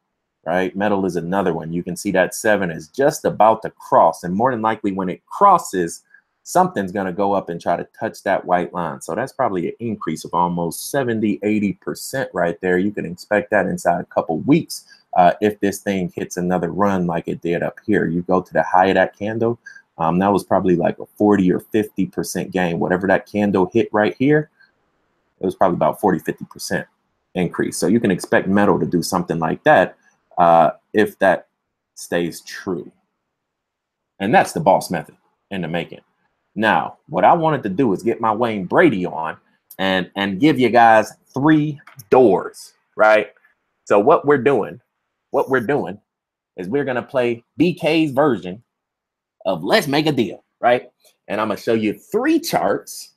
right? 0.46 0.76
Metal 0.76 1.06
is 1.06 1.16
another 1.16 1.54
one. 1.54 1.74
You 1.74 1.84
can 1.84 1.96
see 1.96 2.12
that 2.12 2.34
7 2.34 2.72
is 2.72 2.88
just 2.88 3.26
about 3.26 3.62
to 3.64 3.70
cross. 3.72 4.24
And 4.24 4.34
more 4.34 4.52
than 4.52 4.62
likely 4.62 4.92
when 4.92 5.10
it 5.10 5.26
crosses, 5.26 6.04
something's 6.44 6.92
going 6.92 7.08
to 7.08 7.12
go 7.12 7.34
up 7.34 7.50
and 7.50 7.60
try 7.60 7.76
to 7.76 7.88
touch 8.00 8.24
that 8.24 8.46
white 8.46 8.72
line. 8.74 9.02
So 9.02 9.16
that's 9.16 9.34
probably 9.34 9.70
an 9.70 9.76
increase 9.80 10.24
of 10.24 10.34
almost 10.34 10.92
70, 10.92 11.40
80% 11.40 12.28
right 12.34 12.60
there. 12.62 12.78
You 12.78 12.92
can 12.92 13.06
expect 13.06 13.50
that 13.50 13.66
inside 13.66 14.02
a 14.02 14.06
couple 14.06 14.38
weeks 14.40 14.86
uh, 15.16 15.34
if 15.42 15.60
this 15.60 15.80
thing 15.80 16.12
hits 16.16 16.38
another 16.38 16.72
run 16.72 17.08
like 17.08 17.28
it 17.28 17.42
did 17.42 17.64
up 17.64 17.80
here. 17.86 18.08
You 18.08 18.22
go 18.24 18.42
to 18.42 18.54
the 18.54 18.64
high 18.64 18.88
of 18.88 18.96
that 18.96 19.18
candle, 19.18 19.60
um, 19.98 20.20
that 20.20 20.32
was 20.32 20.44
probably 20.44 20.76
like 20.76 21.00
a 21.00 21.06
40 21.18 21.52
or 21.52 21.60
50% 21.60 22.52
gain. 22.52 22.80
Whatever 22.80 23.08
that 23.08 23.26
candle 23.26 23.70
hit 23.74 23.90
right 23.92 24.16
here, 24.18 24.50
it 25.40 25.46
was 25.46 25.56
probably 25.56 25.76
about 25.76 26.02
40, 26.02 26.20
50% 26.20 26.86
increase. 27.36 27.78
So 27.78 27.88
you 27.88 28.00
can 28.00 28.12
expect 28.12 28.48
metal 28.48 28.80
to 28.80 28.86
do 28.86 29.02
something 29.02 29.40
like 29.40 29.64
that 29.64 29.98
uh, 30.38 30.72
if 30.94 31.18
that 31.20 31.48
stays 31.96 32.42
true. 32.42 32.92
And 34.20 34.34
that's 34.34 34.54
the 34.54 34.60
boss 34.60 34.92
method 34.92 35.16
in 35.52 35.62
the 35.62 35.68
making. 35.68 36.02
Now, 36.56 36.98
what 37.08 37.26
I 37.26 37.34
wanted 37.34 37.64
to 37.64 37.70
do 37.70 37.94
is 37.94 38.04
get 38.04 38.22
my 38.22 38.34
Wayne 38.34 38.66
Brady 38.66 39.06
on 39.06 39.38
and 39.78 40.10
and 40.16 40.40
give 40.40 40.58
you 40.58 40.70
guys 40.70 41.14
three 41.34 41.82
doors, 42.10 42.74
right? 42.96 43.34
So 43.84 44.00
what 44.00 44.26
we're 44.26 44.38
doing 44.38 44.80
what 45.36 45.50
we're 45.50 45.60
doing 45.60 46.00
is 46.56 46.70
we're 46.70 46.86
going 46.86 46.96
to 46.96 47.04
play 47.04 47.44
BK's 47.60 48.14
version 48.14 48.64
of 49.46 49.66
Let's 49.66 49.86
Make 49.86 50.06
a 50.06 50.14
Deal, 50.14 50.42
right? 50.62 50.90
And 51.28 51.42
I'm 51.42 51.50
going 51.50 51.58
to 51.58 51.62
show 51.62 51.74
you 51.74 51.92
three 51.94 52.40
charts. 52.40 53.16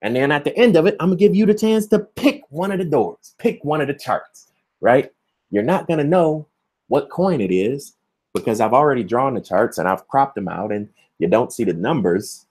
And 0.00 0.14
then 0.14 0.30
at 0.30 0.44
the 0.44 0.56
end 0.56 0.76
of 0.76 0.86
it, 0.86 0.94
I'm 1.00 1.08
going 1.08 1.18
to 1.18 1.24
give 1.24 1.34
you 1.34 1.44
the 1.44 1.54
chance 1.54 1.88
to 1.88 1.98
pick 1.98 2.42
one 2.50 2.70
of 2.70 2.78
the 2.78 2.84
doors, 2.84 3.34
pick 3.38 3.64
one 3.64 3.80
of 3.80 3.88
the 3.88 3.94
charts, 3.94 4.52
right? 4.80 5.10
You're 5.50 5.64
not 5.64 5.88
going 5.88 5.98
to 5.98 6.04
know 6.04 6.46
what 6.86 7.10
coin 7.10 7.40
it 7.40 7.50
is 7.50 7.94
because 8.32 8.60
I've 8.60 8.72
already 8.72 9.02
drawn 9.02 9.34
the 9.34 9.40
charts 9.40 9.78
and 9.78 9.88
I've 9.88 10.06
cropped 10.06 10.36
them 10.36 10.46
out 10.46 10.70
and 10.70 10.88
you 11.18 11.26
don't 11.26 11.52
see 11.52 11.64
the 11.64 11.72
numbers. 11.72 12.46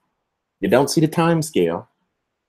You 0.60 0.68
don't 0.68 0.90
see 0.90 1.00
the 1.00 1.08
time 1.08 1.42
scale, 1.42 1.88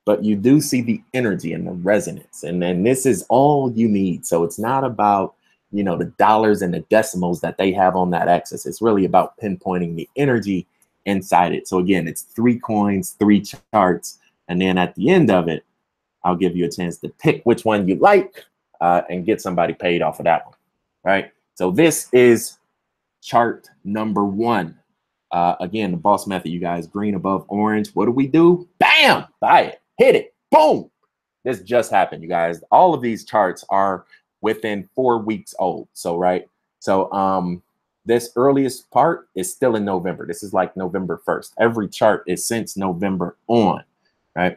but 0.05 0.25
you 0.25 0.35
do 0.35 0.61
see 0.61 0.81
the 0.81 1.01
energy 1.15 1.53
and 1.53 1.65
the 1.65 1.75
resonance. 1.75 2.43
And 2.43 2.61
then 2.61 2.83
this 2.83 3.07
is 3.07 3.25
all 3.29 3.71
you 3.71 3.87
need. 3.87 4.27
So 4.27 4.43
it's 4.43 4.59
not 4.59 4.83
about 4.83 5.36
you 5.77 5.85
know, 5.85 5.97
the 5.97 6.07
dollars 6.17 6.63
and 6.63 6.73
the 6.73 6.81
decimals 6.89 7.41
that 7.43 7.59
they 7.59 7.71
have 7.71 7.97
on 7.97 8.11
that 8.11 8.29
axis. 8.29 8.65
It's 8.65 8.81
really 8.81 9.05
about 9.05 9.37
pinpointing 9.37 9.95
the 9.95 10.09
energy 10.17 10.67
inside 11.05 11.53
it. 11.53 11.69
So 11.69 11.79
again, 11.79 12.09
it's 12.09 12.23
three 12.23 12.59
coins, 12.59 13.11
three 13.19 13.43
charts, 13.43 14.19
and 14.49 14.59
then 14.61 14.79
at 14.79 14.95
the 14.95 15.11
end 15.11 15.31
of 15.31 15.49
it, 15.49 15.65
I'll 16.25 16.35
give 16.35 16.57
you 16.57 16.65
a 16.65 16.71
chance 16.71 16.97
to 16.99 17.11
pick 17.11 17.43
which 17.45 17.67
one 17.67 17.87
you 17.87 17.97
like 17.97 18.43
uh, 18.81 19.03
and 19.11 19.27
get 19.27 19.43
somebody 19.43 19.75
paid 19.75 20.01
off 20.01 20.19
of 20.19 20.25
that 20.25 20.47
one. 20.47 20.55
Right. 21.05 21.31
So 21.55 21.71
this 21.71 22.09
is 22.13 22.57
chart 23.23 23.69
number 23.85 24.25
one. 24.25 24.79
Uh, 25.31 25.57
again, 25.61 25.91
the 25.91 25.97
boss 25.99 26.27
method, 26.27 26.51
you 26.51 26.59
guys, 26.59 26.87
green 26.87 27.17
above 27.17 27.45
orange. 27.49 27.91
What 27.91 28.07
do 28.07 28.13
we 28.13 28.27
do? 28.27 28.67
Bam! 28.79 29.27
Buy 29.41 29.61
it, 29.63 29.81
hit 29.99 30.15
it, 30.15 30.35
boom. 30.51 30.91
This 31.45 31.61
just 31.61 31.91
happened, 31.91 32.23
you 32.23 32.29
guys. 32.29 32.63
All 32.71 32.95
of 32.95 33.03
these 33.03 33.25
charts 33.25 33.65
are 33.69 34.07
within 34.47 34.89
four 34.95 35.19
weeks 35.19 35.57
old. 35.59 35.89
So, 35.93 36.17
right. 36.17 36.49
So, 36.79 37.11
um, 37.11 37.63
this 38.05 38.31
earliest 38.37 38.89
part 38.93 39.29
is 39.35 39.53
still 39.53 39.75
in 39.75 39.85
November. 39.85 40.25
This 40.25 40.45
is 40.45 40.55
like 40.55 40.77
November 40.77 41.21
1st. 41.27 41.55
Every 41.59 41.89
chart 41.89 42.23
is 42.29 42.47
since 42.47 42.77
November 42.77 43.37
on, 43.49 43.83
right? 44.37 44.57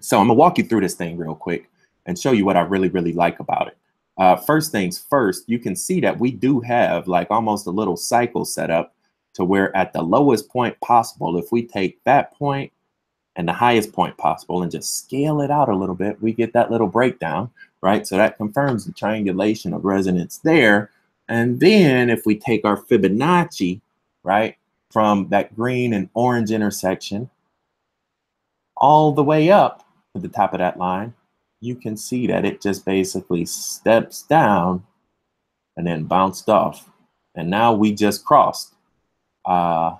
So 0.00 0.18
I'm 0.18 0.28
gonna 0.28 0.38
walk 0.38 0.56
you 0.56 0.64
through 0.64 0.80
this 0.80 0.94
thing 0.94 1.18
real 1.18 1.34
quick. 1.34 1.68
and 2.06 2.18
show 2.18 2.32
you 2.32 2.46
what 2.46 2.56
I 2.56 2.62
really, 2.62 2.88
really 2.88 3.12
like 3.12 3.38
about 3.38 3.68
it. 3.68 3.76
Uh, 4.16 4.34
first 4.34 4.72
things 4.72 4.96
first, 5.10 5.46
you 5.46 5.58
can 5.58 5.76
see 5.76 6.00
that 6.00 6.18
we 6.18 6.30
do 6.30 6.58
have 6.60 7.06
like 7.06 7.30
almost 7.30 7.66
a 7.66 7.70
little 7.70 7.98
cycle 7.98 8.46
set 8.46 8.70
up 8.70 8.94
to 9.34 9.44
where 9.44 9.76
at 9.76 9.92
the 9.92 10.00
lowest 10.00 10.48
point 10.48 10.74
possible, 10.80 11.36
if 11.36 11.52
we 11.52 11.62
take 11.66 12.02
that 12.04 12.32
point 12.32 12.72
and 13.36 13.46
the 13.46 13.52
highest 13.52 13.92
point 13.92 14.16
possible 14.16 14.62
and 14.62 14.72
just 14.72 15.04
scale 15.04 15.42
it 15.42 15.50
out 15.50 15.68
a 15.68 15.76
little 15.76 15.94
bit, 15.94 16.22
we 16.22 16.32
get 16.32 16.54
that 16.54 16.70
little 16.70 16.86
breakdown, 16.88 17.50
right? 17.82 18.06
So 18.06 18.16
that 18.16 18.36
confirms 18.36 18.84
the 18.84 18.92
triangulation 18.92 19.72
of 19.72 19.84
resonance 19.84 20.38
there. 20.38 20.90
And 21.28 21.60
then 21.60 22.10
if 22.10 22.24
we 22.26 22.36
take 22.36 22.64
our 22.64 22.76
Fibonacci, 22.76 23.80
right, 24.24 24.56
from 24.90 25.28
that 25.28 25.54
green 25.54 25.92
and 25.92 26.08
orange 26.14 26.50
intersection 26.50 27.30
all 28.76 29.12
the 29.12 29.24
way 29.24 29.50
up 29.50 29.86
to 30.14 30.20
the 30.20 30.28
top 30.28 30.54
of 30.54 30.58
that 30.58 30.78
line, 30.78 31.14
you 31.60 31.74
can 31.74 31.96
see 31.96 32.26
that 32.28 32.44
it 32.44 32.60
just 32.60 32.84
basically 32.84 33.44
steps 33.44 34.22
down 34.22 34.84
and 35.76 35.86
then 35.86 36.04
bounced 36.04 36.48
off. 36.48 36.88
And 37.34 37.50
now 37.50 37.72
we 37.72 37.92
just 37.92 38.24
crossed 38.24 38.74
uh, 39.44 39.96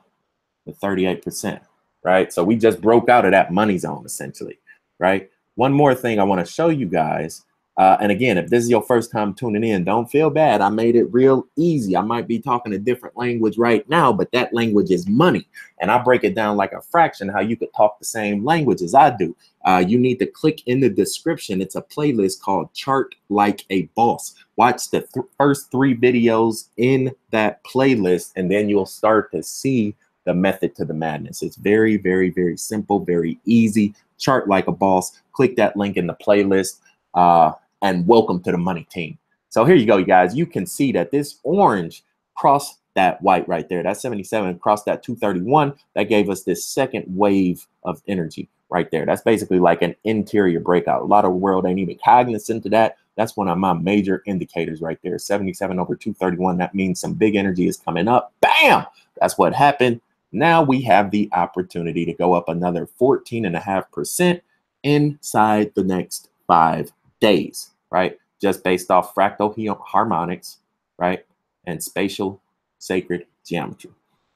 the 0.66 0.72
38%, 0.72 1.60
right? 2.04 2.32
So 2.32 2.44
we 2.44 2.56
just 2.56 2.80
broke 2.80 3.08
out 3.08 3.24
of 3.24 3.32
that 3.32 3.52
money 3.52 3.78
zone 3.78 4.04
essentially, 4.06 4.58
right? 4.98 5.30
One 5.56 5.72
more 5.72 5.94
thing 5.94 6.18
I 6.18 6.24
want 6.24 6.44
to 6.44 6.52
show 6.52 6.68
you 6.68 6.86
guys 6.86 7.44
uh, 7.78 7.96
and 8.00 8.10
again, 8.10 8.36
if 8.36 8.50
this 8.50 8.64
is 8.64 8.70
your 8.70 8.82
first 8.82 9.12
time 9.12 9.32
tuning 9.32 9.62
in, 9.62 9.84
don't 9.84 10.10
feel 10.10 10.30
bad. 10.30 10.60
I 10.60 10.68
made 10.68 10.96
it 10.96 11.04
real 11.12 11.46
easy. 11.54 11.96
I 11.96 12.00
might 12.00 12.26
be 12.26 12.40
talking 12.40 12.72
a 12.72 12.78
different 12.78 13.16
language 13.16 13.56
right 13.56 13.88
now, 13.88 14.12
but 14.12 14.32
that 14.32 14.52
language 14.52 14.90
is 14.90 15.08
money. 15.08 15.46
And 15.80 15.88
I 15.88 15.98
break 15.98 16.24
it 16.24 16.34
down 16.34 16.56
like 16.56 16.72
a 16.72 16.82
fraction 16.82 17.28
how 17.28 17.38
you 17.38 17.56
could 17.56 17.72
talk 17.76 18.00
the 18.00 18.04
same 18.04 18.44
language 18.44 18.82
as 18.82 18.96
I 18.96 19.16
do. 19.16 19.36
Uh, 19.64 19.84
you 19.86 19.96
need 19.96 20.18
to 20.18 20.26
click 20.26 20.60
in 20.66 20.80
the 20.80 20.90
description. 20.90 21.62
It's 21.62 21.76
a 21.76 21.82
playlist 21.82 22.40
called 22.40 22.74
Chart 22.74 23.14
Like 23.28 23.64
a 23.70 23.82
Boss. 23.94 24.34
Watch 24.56 24.90
the 24.90 25.02
th 25.02 25.24
first 25.36 25.70
three 25.70 25.94
videos 25.96 26.70
in 26.78 27.12
that 27.30 27.62
playlist, 27.62 28.32
and 28.34 28.50
then 28.50 28.68
you'll 28.68 28.86
start 28.86 29.30
to 29.30 29.42
see 29.44 29.94
the 30.24 30.34
method 30.34 30.74
to 30.74 30.84
the 30.84 30.94
madness. 30.94 31.42
It's 31.42 31.56
very, 31.56 31.96
very, 31.96 32.30
very 32.30 32.56
simple, 32.56 33.04
very 33.04 33.38
easy. 33.44 33.94
Chart 34.18 34.48
Like 34.48 34.66
a 34.66 34.72
Boss. 34.72 35.12
Click 35.30 35.54
that 35.56 35.76
link 35.76 35.96
in 35.96 36.08
the 36.08 36.14
playlist. 36.14 36.80
Uh, 37.14 37.52
and 37.82 38.06
welcome 38.06 38.40
to 38.42 38.52
the 38.52 38.58
money 38.58 38.86
team. 38.90 39.18
So 39.48 39.64
here 39.64 39.76
you 39.76 39.86
go, 39.86 39.96
you 39.96 40.04
guys. 40.04 40.36
You 40.36 40.46
can 40.46 40.66
see 40.66 40.92
that 40.92 41.10
this 41.10 41.38
orange 41.42 42.04
crossed 42.34 42.78
that 42.94 43.22
white 43.22 43.48
right 43.48 43.68
there. 43.68 43.82
That 43.82 43.96
77 43.96 44.58
crossed 44.58 44.84
that 44.86 45.02
231. 45.02 45.74
That 45.94 46.04
gave 46.04 46.28
us 46.28 46.42
this 46.42 46.64
second 46.64 47.04
wave 47.08 47.66
of 47.84 48.02
energy 48.08 48.48
right 48.70 48.90
there. 48.90 49.06
That's 49.06 49.22
basically 49.22 49.58
like 49.58 49.82
an 49.82 49.94
interior 50.04 50.60
breakout. 50.60 51.02
A 51.02 51.06
lot 51.06 51.24
of 51.24 51.32
world 51.34 51.66
ain't 51.66 51.78
even 51.78 51.98
cognizant 52.04 52.64
of 52.64 52.72
that. 52.72 52.96
That's 53.16 53.36
one 53.36 53.48
of 53.48 53.58
my 53.58 53.72
major 53.72 54.22
indicators 54.26 54.80
right 54.80 54.98
there. 55.02 55.18
77 55.18 55.78
over 55.78 55.96
231. 55.96 56.58
That 56.58 56.74
means 56.74 57.00
some 57.00 57.14
big 57.14 57.34
energy 57.34 57.66
is 57.66 57.76
coming 57.76 58.08
up. 58.08 58.32
Bam! 58.40 58.84
That's 59.20 59.38
what 59.38 59.54
happened. 59.54 60.00
Now 60.30 60.62
we 60.62 60.82
have 60.82 61.10
the 61.10 61.28
opportunity 61.32 62.04
to 62.04 62.12
go 62.12 62.34
up 62.34 62.48
another 62.48 62.88
14.5% 63.00 64.40
inside 64.82 65.72
the 65.74 65.82
next 65.82 66.28
five 66.46 66.92
days, 67.20 67.70
right? 67.90 68.18
Just 68.40 68.62
based 68.62 68.90
off 68.90 69.14
fractal 69.14 69.54
harmonics, 69.80 70.58
right? 70.98 71.24
And 71.64 71.82
spatial 71.82 72.40
sacred 72.78 73.26
geometry, 73.46 73.90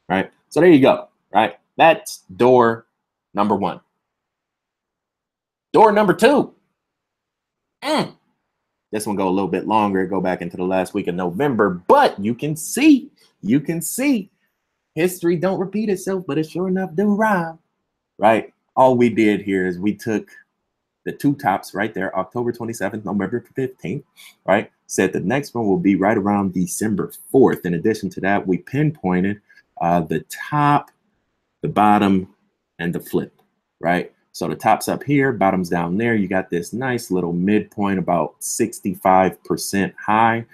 right? 0.08 0.30
So 0.48 0.60
there 0.60 0.70
you 0.70 0.80
go, 0.80 1.08
right? 1.32 1.58
That's 1.76 2.22
door 2.36 2.86
number 3.34 3.54
one. 3.54 3.80
Door 5.72 5.92
number 5.92 6.14
two. 6.14 6.54
Mm. 7.82 8.14
This 8.90 9.06
one 9.06 9.16
go 9.16 9.28
a 9.28 9.30
little 9.30 9.48
bit 9.48 9.66
longer, 9.66 10.06
go 10.06 10.20
back 10.20 10.42
into 10.42 10.58
the 10.58 10.64
last 10.64 10.92
week 10.92 11.08
of 11.08 11.14
November, 11.14 11.82
but 11.88 12.18
you 12.18 12.34
can 12.34 12.54
see, 12.54 13.10
you 13.40 13.58
can 13.58 13.80
see 13.80 14.30
history 14.94 15.36
don't 15.36 15.58
repeat 15.58 15.88
itself, 15.88 16.24
but 16.26 16.38
it 16.38 16.48
sure 16.48 16.68
enough 16.68 16.94
do 16.94 17.14
rhyme, 17.14 17.58
right? 18.18 18.52
All 18.76 18.96
we 18.96 19.08
did 19.08 19.40
here 19.40 19.66
is 19.66 19.78
we 19.78 19.94
took 19.94 20.30
the 21.04 21.12
two 21.12 21.34
tops 21.34 21.74
right 21.74 21.92
there, 21.92 22.16
October 22.16 22.52
27th, 22.52 23.04
November 23.04 23.44
15th, 23.56 24.04
right? 24.44 24.70
Said 24.86 25.12
the 25.12 25.20
next 25.20 25.54
one 25.54 25.66
will 25.66 25.78
be 25.78 25.96
right 25.96 26.16
around 26.16 26.54
December 26.54 27.12
4th. 27.32 27.64
In 27.64 27.74
addition 27.74 28.10
to 28.10 28.20
that, 28.20 28.46
we 28.46 28.58
pinpointed 28.58 29.40
uh, 29.80 30.00
the 30.00 30.24
top, 30.30 30.90
the 31.62 31.68
bottom, 31.68 32.28
and 32.78 32.94
the 32.94 33.00
flip, 33.00 33.40
right? 33.80 34.12
So 34.32 34.48
the 34.48 34.56
top's 34.56 34.88
up 34.88 35.02
here, 35.02 35.32
bottom's 35.32 35.68
down 35.68 35.96
there. 35.98 36.14
You 36.14 36.28
got 36.28 36.50
this 36.50 36.72
nice 36.72 37.10
little 37.10 37.32
midpoint, 37.32 37.98
about 37.98 38.40
65% 38.40 39.92
high, 39.98 40.46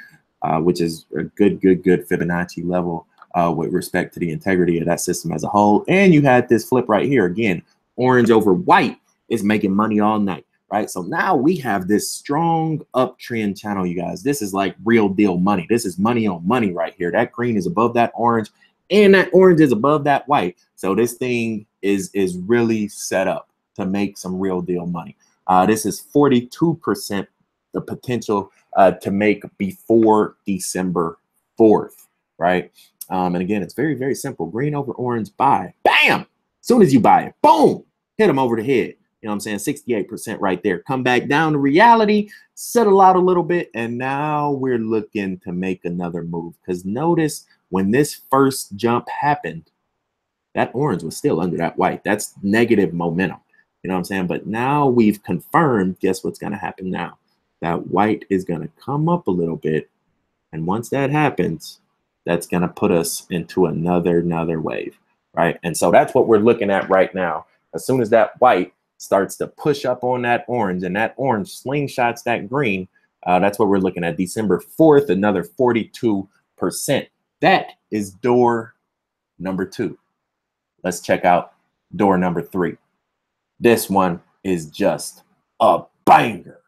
uh, 0.43 0.61
which 0.61 0.81
is 0.81 1.07
a 1.17 1.25
good, 1.25 1.61
good, 1.61 1.85
good 1.85 2.09
Fibonacci 2.09 2.67
level 2.67 3.07
uh, 3.35 3.53
with 3.57 3.73
respect 3.73 4.15
to 4.15 4.21
the 4.21 4.31
integrity 4.31 4.79
of 4.79 4.87
that 4.87 5.01
system 5.01 5.33
as 5.33 5.45
a 5.45 5.49
whole. 5.49 5.85
And 5.89 6.13
you 6.13 6.23
had 6.23 6.49
this 6.49 6.69
flip 6.69 6.89
right 6.89 7.07
here, 7.07 7.27
again, 7.27 7.63
orange 7.97 8.31
over 8.31 8.53
white 8.53 8.99
is 9.29 9.43
making 9.43 9.75
money 9.75 10.01
all 10.01 10.19
night, 10.19 10.47
right? 10.71 10.91
So 10.91 11.03
now 11.03 11.37
we 11.37 11.57
have 11.57 11.89
this 11.89 12.11
strong 12.11 12.81
uptrend 12.95 13.59
channel, 13.59 13.87
you 13.87 13.95
guys. 13.95 14.23
This 14.23 14.43
is 14.43 14.55
like 14.55 14.77
real 14.85 15.09
deal 15.09 15.37
money. 15.37 15.67
This 15.69 15.85
is 15.85 15.99
money 15.99 16.27
on 16.27 16.47
money 16.47 16.73
right 16.73 16.95
here. 16.97 17.11
That 17.11 17.33
green 17.33 17.57
is 17.57 17.67
above 17.67 17.95
that 17.95 18.13
orange 18.15 18.51
and 18.91 19.15
that 19.15 19.31
orange 19.33 19.61
is 19.61 19.73
above 19.73 20.05
that 20.05 20.27
white. 20.29 20.57
So 20.77 20.95
this 20.95 21.15
thing 21.15 21.67
is, 21.83 22.11
is 22.15 22.37
really 22.37 22.89
set 22.89 23.29
up 23.29 23.51
to 23.77 23.87
make 23.87 24.19
some 24.19 24.39
real 24.39 24.61
deal 24.61 24.87
money. 24.87 25.17
Uh, 25.47 25.67
this 25.67 25.87
is 25.87 26.05
42% 26.15 27.27
the 27.73 27.81
potential 27.81 28.51
uh, 28.77 28.93
to 28.93 29.11
make 29.11 29.45
before 29.59 30.37
December 30.47 31.19
4th, 31.59 32.07
right? 32.39 32.71
Um, 33.11 33.35
and 33.35 33.43
again, 33.43 33.63
it's 33.63 33.75
very, 33.75 33.95
very 33.95 34.15
simple. 34.15 34.47
Green 34.47 34.75
over 34.75 34.93
orange, 34.93 35.35
buy. 35.37 35.73
Bam! 35.83 36.27
Soon 36.61 36.83
as 36.83 36.93
you 36.93 37.01
buy 37.01 37.23
it, 37.23 37.35
boom, 37.43 37.85
hit 38.17 38.27
them 38.27 38.39
over 38.39 38.57
the 38.57 38.63
head. 38.63 38.95
You 39.21 39.27
know 39.27 39.33
what 39.35 39.47
I'm 39.47 39.59
saying? 39.59 40.07
68% 40.07 40.37
right 40.41 40.63
there. 40.63 40.79
Come 40.81 41.03
back 41.03 41.27
down 41.27 41.53
to 41.53 41.59
reality, 41.59 42.31
settle 42.55 43.01
out 43.01 43.17
a 43.17 43.21
little 43.21 43.43
bit, 43.43 43.71
and 43.75 43.99
now 43.99 44.53
we're 44.53 44.79
looking 44.79 45.39
to 45.41 45.53
make 45.53 45.85
another 45.85 46.23
move. 46.23 46.55
Because 46.61 46.85
notice 46.85 47.47
when 47.71 47.91
this 47.91 48.21
first 48.31 48.77
jump 48.77 49.09
happened, 49.09 49.71
that 50.55 50.71
orange 50.73 51.03
was 51.03 51.17
still 51.17 51.41
under 51.41 51.57
that 51.57 51.77
white. 51.77 52.05
That's 52.05 52.35
negative 52.43 52.93
momentum. 52.93 53.41
You 53.83 53.89
know 53.89 53.95
what 53.95 53.99
I'm 53.99 54.05
saying? 54.05 54.27
But 54.29 54.47
now 54.47 54.87
we've 54.87 55.23
confirmed, 55.23 55.99
guess 56.01 56.23
what's 56.23 56.39
going 56.39 56.53
to 56.53 56.59
happen 56.59 56.91
now? 56.91 57.19
That 57.61 57.89
white 57.89 58.25
is 58.31 58.45
going 58.45 58.63
to 58.63 58.71
come 58.81 59.09
up 59.09 59.27
a 59.27 59.33
little 59.33 59.57
bit. 59.57 59.91
And 60.53 60.67
once 60.67 60.89
that 60.91 61.11
happens, 61.11 61.81
that's 62.25 62.47
going 62.47 62.63
to 62.63 62.69
put 62.69 62.91
us 62.93 63.27
into 63.31 63.67
another, 63.67 64.21
another 64.21 64.61
wave, 64.61 64.99
right? 65.35 65.59
And 65.63 65.77
so 65.77 65.91
that's 65.91 66.15
what 66.15 66.29
we're 66.29 66.39
looking 66.39 66.71
at 66.71 66.89
right 66.89 67.15
now. 67.15 67.47
As 67.75 67.85
soon 67.85 68.01
as 68.01 68.11
that 68.11 68.41
white 68.41 68.73
starts 68.99 69.37
to 69.37 69.47
push 69.47 69.85
up 69.85 70.05
on 70.05 70.23
that 70.23 70.45
orange 70.49 70.83
and 70.83 70.95
that 70.97 71.15
orange 71.17 71.49
slingshots 71.49 72.23
that 72.25 72.49
green, 72.49 72.87
uh, 73.27 73.39
that's 73.39 73.59
what 73.59 73.69
we're 73.69 73.79
looking 73.79 74.05
at. 74.05 74.17
December 74.17 74.61
4th, 74.79 75.09
another 75.09 75.43
42%. 75.43 76.29
That 77.41 77.67
is 77.91 78.11
door 78.11 78.75
number 79.39 79.65
two. 79.65 79.99
Let's 80.83 81.01
check 81.01 81.25
out 81.25 81.53
door 81.95 82.19
number 82.19 82.43
three. 82.43 82.77
This 83.61 83.89
one 83.89 84.21
is 84.45 84.67
just 84.67 85.23
a 85.61 85.83
banger, 86.05 86.61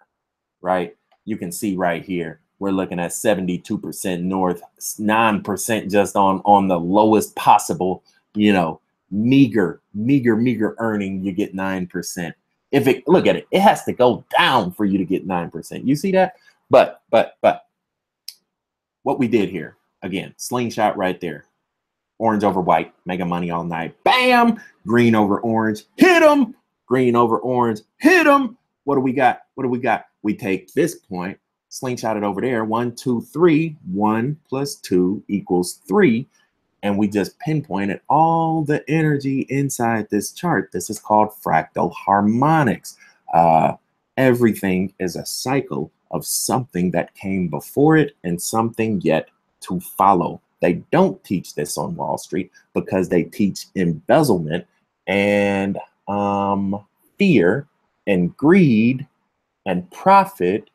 right? 0.60 0.96
You 1.24 1.36
can 1.36 1.52
see 1.52 1.76
right 1.76 2.04
here, 2.04 2.40
we're 2.58 2.70
looking 2.70 3.00
at 3.00 3.10
72% 3.10 4.22
north, 4.22 4.62
9% 4.80 5.90
just 5.90 6.16
on, 6.16 6.42
on 6.44 6.68
the 6.68 6.78
lowest 6.78 7.34
possible, 7.36 8.02
you 8.34 8.52
know, 8.52 8.80
meager, 9.10 9.82
meager, 9.94 10.36
meager 10.36 10.74
earning, 10.78 11.22
you 11.24 11.32
get 11.32 11.54
9%. 11.54 12.32
If 12.70 12.86
it, 12.86 13.06
look 13.08 13.26
at 13.26 13.36
it, 13.36 13.48
it 13.50 13.60
has 13.60 13.84
to 13.84 13.92
go 13.92 14.24
down 14.36 14.72
for 14.72 14.84
you 14.84 14.98
to 14.98 15.04
get 15.04 15.26
9%. 15.26 15.84
You 15.84 15.96
see 15.96 16.12
that? 16.12 16.34
But, 16.68 17.02
but, 17.10 17.36
but 17.40 17.66
what 19.02 19.18
we 19.18 19.26
did 19.28 19.48
here, 19.48 19.76
again, 20.02 20.34
slingshot 20.36 20.96
right 20.96 21.20
there. 21.20 21.46
Orange 22.18 22.44
over 22.44 22.60
white, 22.60 22.92
mega 23.06 23.24
money 23.24 23.50
all 23.50 23.64
night. 23.64 23.96
Bam! 24.04 24.60
Green 24.86 25.14
over 25.14 25.40
orange, 25.40 25.84
hit 25.96 26.20
them. 26.20 26.54
Green 26.86 27.16
over 27.16 27.38
orange, 27.38 27.80
hit 27.98 28.24
them. 28.24 28.58
What 28.84 28.96
do 28.96 29.00
we 29.00 29.12
got? 29.12 29.42
What 29.54 29.64
do 29.64 29.70
we 29.70 29.78
got? 29.78 30.06
We 30.22 30.34
take 30.34 30.72
this 30.74 30.96
point, 30.96 31.38
slingshot 31.70 32.16
it 32.16 32.22
over 32.22 32.40
there. 32.40 32.64
One, 32.64 32.94
two, 32.94 33.22
three. 33.22 33.76
One 33.90 34.38
plus 34.48 34.76
two 34.76 35.24
equals 35.28 35.80
three 35.88 36.28
and 36.82 36.96
we 36.96 37.08
just 37.08 37.38
pinpointed 37.38 38.00
all 38.08 38.64
the 38.64 38.88
energy 38.88 39.46
inside 39.48 40.08
this 40.10 40.32
chart. 40.32 40.70
This 40.72 40.90
is 40.90 40.98
called 40.98 41.30
fractal 41.44 41.92
harmonics. 41.92 42.96
Uh, 43.32 43.74
everything 44.16 44.92
is 44.98 45.16
a 45.16 45.26
cycle 45.26 45.90
of 46.10 46.26
something 46.26 46.90
that 46.90 47.14
came 47.14 47.48
before 47.48 47.96
it 47.96 48.16
and 48.24 48.40
something 48.40 49.00
yet 49.02 49.28
to 49.60 49.80
follow. 49.80 50.40
They 50.60 50.74
don't 50.90 51.22
teach 51.24 51.54
this 51.54 51.78
on 51.78 51.96
Wall 51.96 52.18
Street 52.18 52.50
because 52.74 53.08
they 53.08 53.24
teach 53.24 53.66
embezzlement 53.74 54.66
and 55.06 55.78
um, 56.08 56.84
fear 57.18 57.66
and 58.06 58.36
greed 58.36 59.06
and 59.66 59.90
profit 59.90 60.70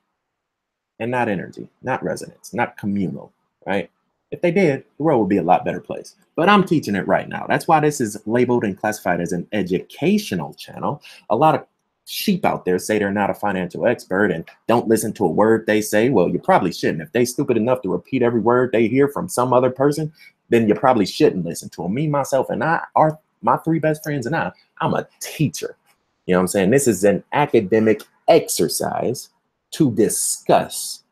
and 1.00 1.12
not 1.12 1.28
energy, 1.28 1.68
not 1.82 2.04
resonance, 2.04 2.54
not 2.54 2.78
communal, 2.78 3.32
right? 3.66 3.90
If 4.36 4.42
they 4.42 4.52
did, 4.52 4.84
the 4.98 5.04
world 5.04 5.22
would 5.22 5.30
be 5.30 5.38
a 5.38 5.44
lot 5.44 5.64
better 5.64 5.80
place. 5.80 6.16
But 6.36 6.50
I'm 6.50 6.66
teaching 6.66 6.96
it 6.96 7.08
right 7.08 7.30
now. 7.30 7.46
That's 7.48 7.70
why 7.70 7.80
this 7.80 8.02
is 8.02 8.22
labeled 8.26 8.66
and 8.66 8.78
classified 8.78 9.22
as 9.22 9.32
an 9.32 9.48
educational 9.54 10.54
channel. 10.56 11.02
A 11.30 11.36
lot 11.38 11.56
of 11.56 11.66
sheep 12.04 12.44
out 12.44 12.66
there 12.66 12.78
say 12.78 13.00
they're 13.00 13.14
not 13.14 13.30
a 13.30 13.34
financial 13.34 13.88
expert 13.88 14.32
and 14.32 14.44
don't 14.68 14.90
listen 14.90 15.14
to 15.14 15.24
a 15.24 15.32
word 15.32 15.66
they 15.66 15.80
say. 15.80 16.10
Well, 16.10 16.28
you 16.28 16.38
probably 16.38 16.74
shouldn't. 16.74 17.02
If 17.02 17.14
they 17.14 17.24
stupid 17.24 17.56
enough 17.56 17.82
to 17.84 17.90
repeat 17.90 18.24
every 18.24 18.42
word 18.42 18.74
they 18.74 18.90
hear 18.90 19.08
from 19.08 19.30
some 19.30 19.54
other 19.54 19.70
person, 19.70 20.12
then 20.50 20.68
you 20.68 20.76
probably 20.76 21.06
shouldn't 21.06 21.46
listen 21.46 21.70
to 21.70 21.84
them. 21.84 21.94
Me, 21.94 22.08
myself, 22.08 22.50
and 22.50 22.62
I 22.62 22.84
are 22.98 23.18
my 23.42 23.56
three 23.58 23.80
best 23.80 24.04
friends 24.04 24.26
and 24.26 24.36
I, 24.36 24.52
I'm 24.82 24.96
a 24.96 25.08
teacher. 25.22 25.78
You 26.26 26.34
know 26.34 26.40
what 26.40 26.44
I'm 26.44 26.48
saying? 26.50 26.72
This 26.72 26.88
is 26.88 27.06
an 27.06 27.24
academic 27.32 28.02
exercise 28.28 29.30
to 29.72 29.92
discuss 29.92 31.04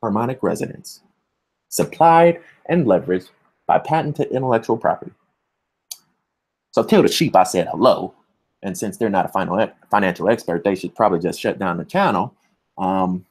harmonic 0.00 0.42
resonance, 0.42 1.02
supplied 1.70 2.40
and 2.66 2.84
leveraged 2.84 3.30
by 3.66 3.78
patented 3.78 4.28
intellectual 4.30 4.76
property. 4.76 5.12
So 6.72 6.84
tell 6.84 7.02
the 7.02 7.08
sheep 7.08 7.34
I 7.34 7.44
said 7.44 7.68
hello. 7.68 8.14
And 8.62 8.76
since 8.76 8.98
they're 8.98 9.08
not 9.08 9.30
a 9.34 9.72
financial 9.90 10.28
expert, 10.28 10.64
they 10.64 10.74
should 10.74 10.94
probably 10.94 11.18
just 11.18 11.40
shut 11.40 11.58
down 11.58 11.78
the 11.78 11.84
channel 11.84 12.34
um, 12.76 13.24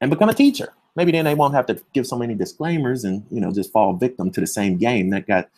and 0.00 0.10
become 0.10 0.28
a 0.28 0.34
teacher. 0.34 0.74
Maybe 0.96 1.12
then 1.12 1.24
they 1.24 1.34
won't 1.34 1.54
have 1.54 1.66
to 1.66 1.80
give 1.92 2.06
so 2.06 2.16
many 2.16 2.34
disclaimers 2.34 3.04
and 3.04 3.24
you 3.30 3.40
know 3.40 3.50
just 3.50 3.72
fall 3.72 3.94
victim 3.94 4.30
to 4.30 4.40
the 4.40 4.46
same 4.46 4.76
game 4.76 5.10
that 5.10 5.26
got 5.26 5.48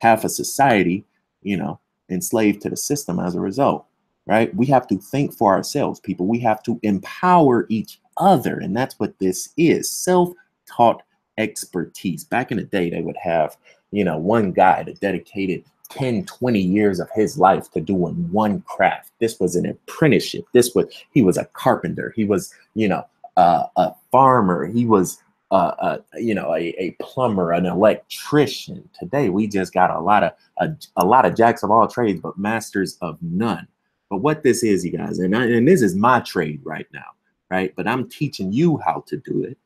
half 0.00 0.24
a 0.24 0.28
society, 0.28 1.04
you 1.42 1.56
know, 1.56 1.80
enslaved 2.10 2.62
to 2.62 2.70
the 2.70 2.76
system 2.76 3.18
as 3.18 3.34
a 3.34 3.40
result. 3.40 3.86
Right? 4.26 4.54
We 4.54 4.66
have 4.66 4.86
to 4.88 4.98
think 4.98 5.34
for 5.34 5.52
ourselves, 5.52 6.00
people. 6.00 6.26
We 6.26 6.38
have 6.40 6.62
to 6.64 6.78
empower 6.82 7.66
each 7.68 8.00
other, 8.16 8.58
and 8.58 8.76
that's 8.76 8.98
what 8.98 9.18
this 9.18 9.50
is: 9.56 9.90
self-taught 9.90 11.02
expertise. 11.38 12.24
Back 12.24 12.50
in 12.50 12.58
the 12.58 12.64
day, 12.64 12.90
they 12.90 13.02
would 13.02 13.16
have, 13.16 13.56
you 13.90 14.04
know, 14.04 14.18
one 14.18 14.52
guy 14.52 14.82
that 14.82 15.00
dedicated 15.00 15.64
10, 15.90 16.24
20 16.24 16.60
years 16.60 17.00
of 17.00 17.08
his 17.14 17.38
life 17.38 17.70
to 17.72 17.80
doing 17.80 18.30
one 18.32 18.60
craft. 18.62 19.12
This 19.20 19.38
was 19.38 19.56
an 19.56 19.66
apprenticeship. 19.66 20.44
This 20.52 20.74
was, 20.74 20.86
he 21.12 21.22
was 21.22 21.36
a 21.36 21.44
carpenter. 21.46 22.12
He 22.16 22.24
was, 22.24 22.52
you 22.74 22.88
know, 22.88 23.04
uh, 23.36 23.64
a 23.76 23.92
farmer. 24.10 24.66
He 24.66 24.86
was, 24.86 25.22
uh, 25.50 25.74
uh, 25.78 25.98
you 26.14 26.34
know, 26.34 26.54
a, 26.54 26.74
a 26.78 26.96
plumber, 27.00 27.52
an 27.52 27.66
electrician. 27.66 28.88
Today, 28.98 29.28
we 29.28 29.46
just 29.46 29.72
got 29.72 29.90
a 29.90 30.00
lot 30.00 30.22
of, 30.24 30.32
a, 30.58 30.70
a 30.96 31.04
lot 31.04 31.26
of 31.26 31.36
jacks 31.36 31.62
of 31.62 31.70
all 31.70 31.86
trades, 31.86 32.20
but 32.20 32.38
masters 32.38 32.96
of 33.00 33.18
none. 33.22 33.66
But 34.10 34.18
what 34.18 34.42
this 34.42 34.62
is, 34.62 34.84
you 34.84 34.96
guys, 34.96 35.18
and, 35.18 35.36
I, 35.36 35.44
and 35.46 35.66
this 35.66 35.82
is 35.82 35.94
my 35.94 36.20
trade 36.20 36.60
right 36.64 36.86
now, 36.92 37.06
right? 37.50 37.74
But 37.76 37.86
I'm 37.86 38.08
teaching 38.08 38.52
you 38.52 38.78
how 38.78 39.04
to 39.06 39.16
do 39.18 39.44
it 39.44 39.58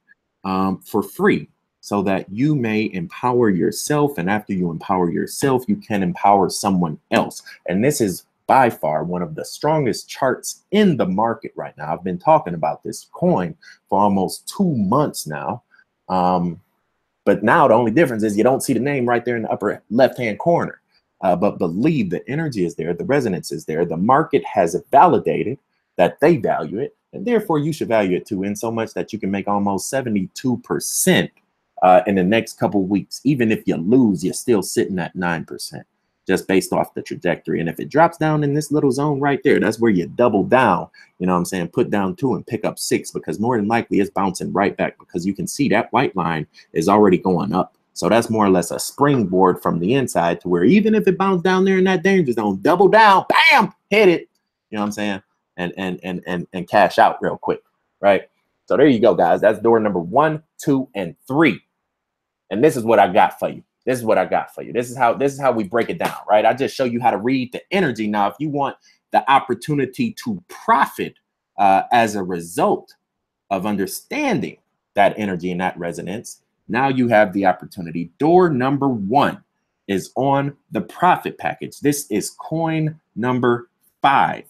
um, 0.44 0.80
for 0.80 1.02
free 1.02 1.48
so 1.88 2.02
that 2.02 2.30
you 2.30 2.54
may 2.54 2.90
empower 2.92 3.48
yourself. 3.48 4.18
And 4.18 4.28
after 4.28 4.52
you 4.52 4.70
empower 4.70 5.10
yourself, 5.10 5.64
you 5.68 5.76
can 5.76 6.02
empower 6.02 6.50
someone 6.50 6.98
else. 7.10 7.42
And 7.66 7.82
this 7.82 8.02
is 8.02 8.26
by 8.46 8.68
far 8.68 9.04
one 9.04 9.22
of 9.22 9.34
the 9.34 9.44
strongest 9.44 10.06
charts 10.06 10.64
in 10.70 10.98
the 10.98 11.06
market 11.06 11.52
right 11.56 11.74
now. 11.78 11.90
I've 11.90 12.04
been 12.04 12.18
talking 12.18 12.52
about 12.52 12.82
this 12.82 13.08
coin 13.14 13.56
for 13.88 13.98
almost 13.98 14.46
two 14.54 14.76
months 14.76 15.26
now. 15.26 15.62
Um, 16.10 16.60
but 17.24 17.42
now 17.42 17.66
the 17.66 17.74
only 17.74 17.90
difference 17.90 18.22
is 18.22 18.36
you 18.36 18.44
don't 18.44 18.62
see 18.62 18.74
the 18.74 18.80
name 18.80 19.08
right 19.08 19.24
there 19.24 19.36
in 19.36 19.44
the 19.44 19.50
upper 19.50 19.82
left 19.88 20.18
hand 20.18 20.38
corner. 20.38 20.82
Uh, 21.22 21.36
but 21.36 21.58
believe 21.58 22.10
the 22.10 22.28
energy 22.28 22.66
is 22.66 22.74
there, 22.74 22.92
the 22.92 23.04
resonance 23.06 23.50
is 23.50 23.64
there. 23.64 23.86
The 23.86 23.96
market 23.96 24.44
has 24.44 24.76
validated 24.90 25.58
that 25.96 26.20
they 26.20 26.36
value 26.36 26.80
it, 26.80 26.94
and 27.14 27.26
therefore 27.26 27.58
you 27.58 27.72
should 27.72 27.88
value 27.88 28.18
it 28.18 28.26
too, 28.26 28.42
in 28.44 28.54
so 28.54 28.70
much 28.70 28.92
that 28.92 29.10
you 29.10 29.18
can 29.18 29.30
make 29.30 29.48
almost 29.48 29.90
72% 29.90 31.30
uh, 31.82 32.02
in 32.06 32.14
the 32.14 32.24
next 32.24 32.58
couple 32.58 32.82
weeks. 32.84 33.20
Even 33.24 33.52
if 33.52 33.66
you 33.66 33.76
lose, 33.76 34.24
you're 34.24 34.34
still 34.34 34.62
sitting 34.62 34.98
at 34.98 35.16
9% 35.16 35.84
just 36.28 36.46
based 36.46 36.74
off 36.74 36.92
the 36.92 37.02
trajectory. 37.02 37.58
And 37.58 37.70
if 37.70 37.80
it 37.80 37.88
drops 37.88 38.18
down 38.18 38.44
in 38.44 38.52
this 38.52 38.70
little 38.70 38.92
zone 38.92 39.18
right 39.18 39.40
there, 39.42 39.58
that's 39.58 39.80
where 39.80 39.90
you 39.90 40.06
double 40.08 40.44
down, 40.44 40.88
you 41.18 41.26
know 41.26 41.32
what 41.32 41.38
I'm 41.38 41.44
saying? 41.46 41.68
Put 41.68 41.90
down 41.90 42.16
two 42.16 42.34
and 42.34 42.46
pick 42.46 42.66
up 42.66 42.78
six 42.78 43.10
because 43.10 43.40
more 43.40 43.56
than 43.56 43.66
likely 43.66 43.98
it's 43.98 44.10
bouncing 44.10 44.52
right 44.52 44.76
back 44.76 44.98
because 44.98 45.26
you 45.26 45.32
can 45.32 45.46
see 45.46 45.70
that 45.70 45.90
white 45.90 46.14
line 46.14 46.46
is 46.74 46.86
already 46.86 47.16
going 47.16 47.54
up. 47.54 47.74
So 47.94 48.10
that's 48.10 48.28
more 48.28 48.44
or 48.44 48.50
less 48.50 48.70
a 48.70 48.78
springboard 48.78 49.62
from 49.62 49.80
the 49.80 49.94
inside 49.94 50.42
to 50.42 50.48
where 50.48 50.64
even 50.64 50.94
if 50.94 51.08
it 51.08 51.16
bounced 51.16 51.44
down 51.44 51.64
there 51.64 51.78
in 51.78 51.84
that 51.84 52.02
danger 52.02 52.30
zone, 52.32 52.60
double 52.60 52.88
down, 52.88 53.24
bam, 53.28 53.72
hit 53.88 54.08
it. 54.08 54.28
You 54.70 54.76
know 54.76 54.82
what 54.82 54.86
I'm 54.86 54.92
saying? 54.92 55.22
And 55.56 55.72
and 55.78 55.98
and 56.04 56.22
and 56.26 56.46
and 56.52 56.68
cash 56.68 56.98
out 56.98 57.20
real 57.22 57.38
quick, 57.38 57.62
right? 58.00 58.28
So 58.66 58.76
there 58.76 58.86
you 58.86 59.00
go, 59.00 59.14
guys. 59.14 59.40
That's 59.40 59.58
door 59.58 59.80
number 59.80 59.98
one, 59.98 60.42
two, 60.58 60.88
and 60.94 61.16
three. 61.26 61.60
And 62.50 62.62
this 62.62 62.76
is 62.76 62.84
what 62.84 62.98
I 62.98 63.12
got 63.12 63.38
for 63.38 63.48
you. 63.48 63.62
This 63.84 63.98
is 63.98 64.04
what 64.04 64.18
I 64.18 64.26
got 64.26 64.54
for 64.54 64.62
you. 64.62 64.72
This 64.72 64.90
is 64.90 64.96
how 64.96 65.14
this 65.14 65.32
is 65.32 65.40
how 65.40 65.52
we 65.52 65.64
break 65.64 65.88
it 65.88 65.98
down, 65.98 66.16
right? 66.28 66.44
I 66.44 66.52
just 66.52 66.74
show 66.74 66.84
you 66.84 67.00
how 67.00 67.10
to 67.10 67.16
read 67.16 67.52
the 67.52 67.62
energy. 67.70 68.06
Now, 68.06 68.28
if 68.28 68.34
you 68.38 68.50
want 68.50 68.76
the 69.12 69.28
opportunity 69.30 70.14
to 70.24 70.42
profit 70.48 71.14
uh, 71.58 71.82
as 71.90 72.14
a 72.14 72.22
result 72.22 72.94
of 73.50 73.64
understanding 73.64 74.58
that 74.94 75.14
energy 75.16 75.50
and 75.50 75.60
that 75.60 75.78
resonance, 75.78 76.42
now 76.68 76.88
you 76.88 77.08
have 77.08 77.32
the 77.32 77.46
opportunity. 77.46 78.10
Door 78.18 78.50
number 78.50 78.88
one 78.88 79.42
is 79.86 80.12
on 80.16 80.54
the 80.70 80.82
profit 80.82 81.38
package. 81.38 81.80
This 81.80 82.06
is 82.10 82.30
coin 82.38 83.00
number 83.16 83.70
five 84.02 84.44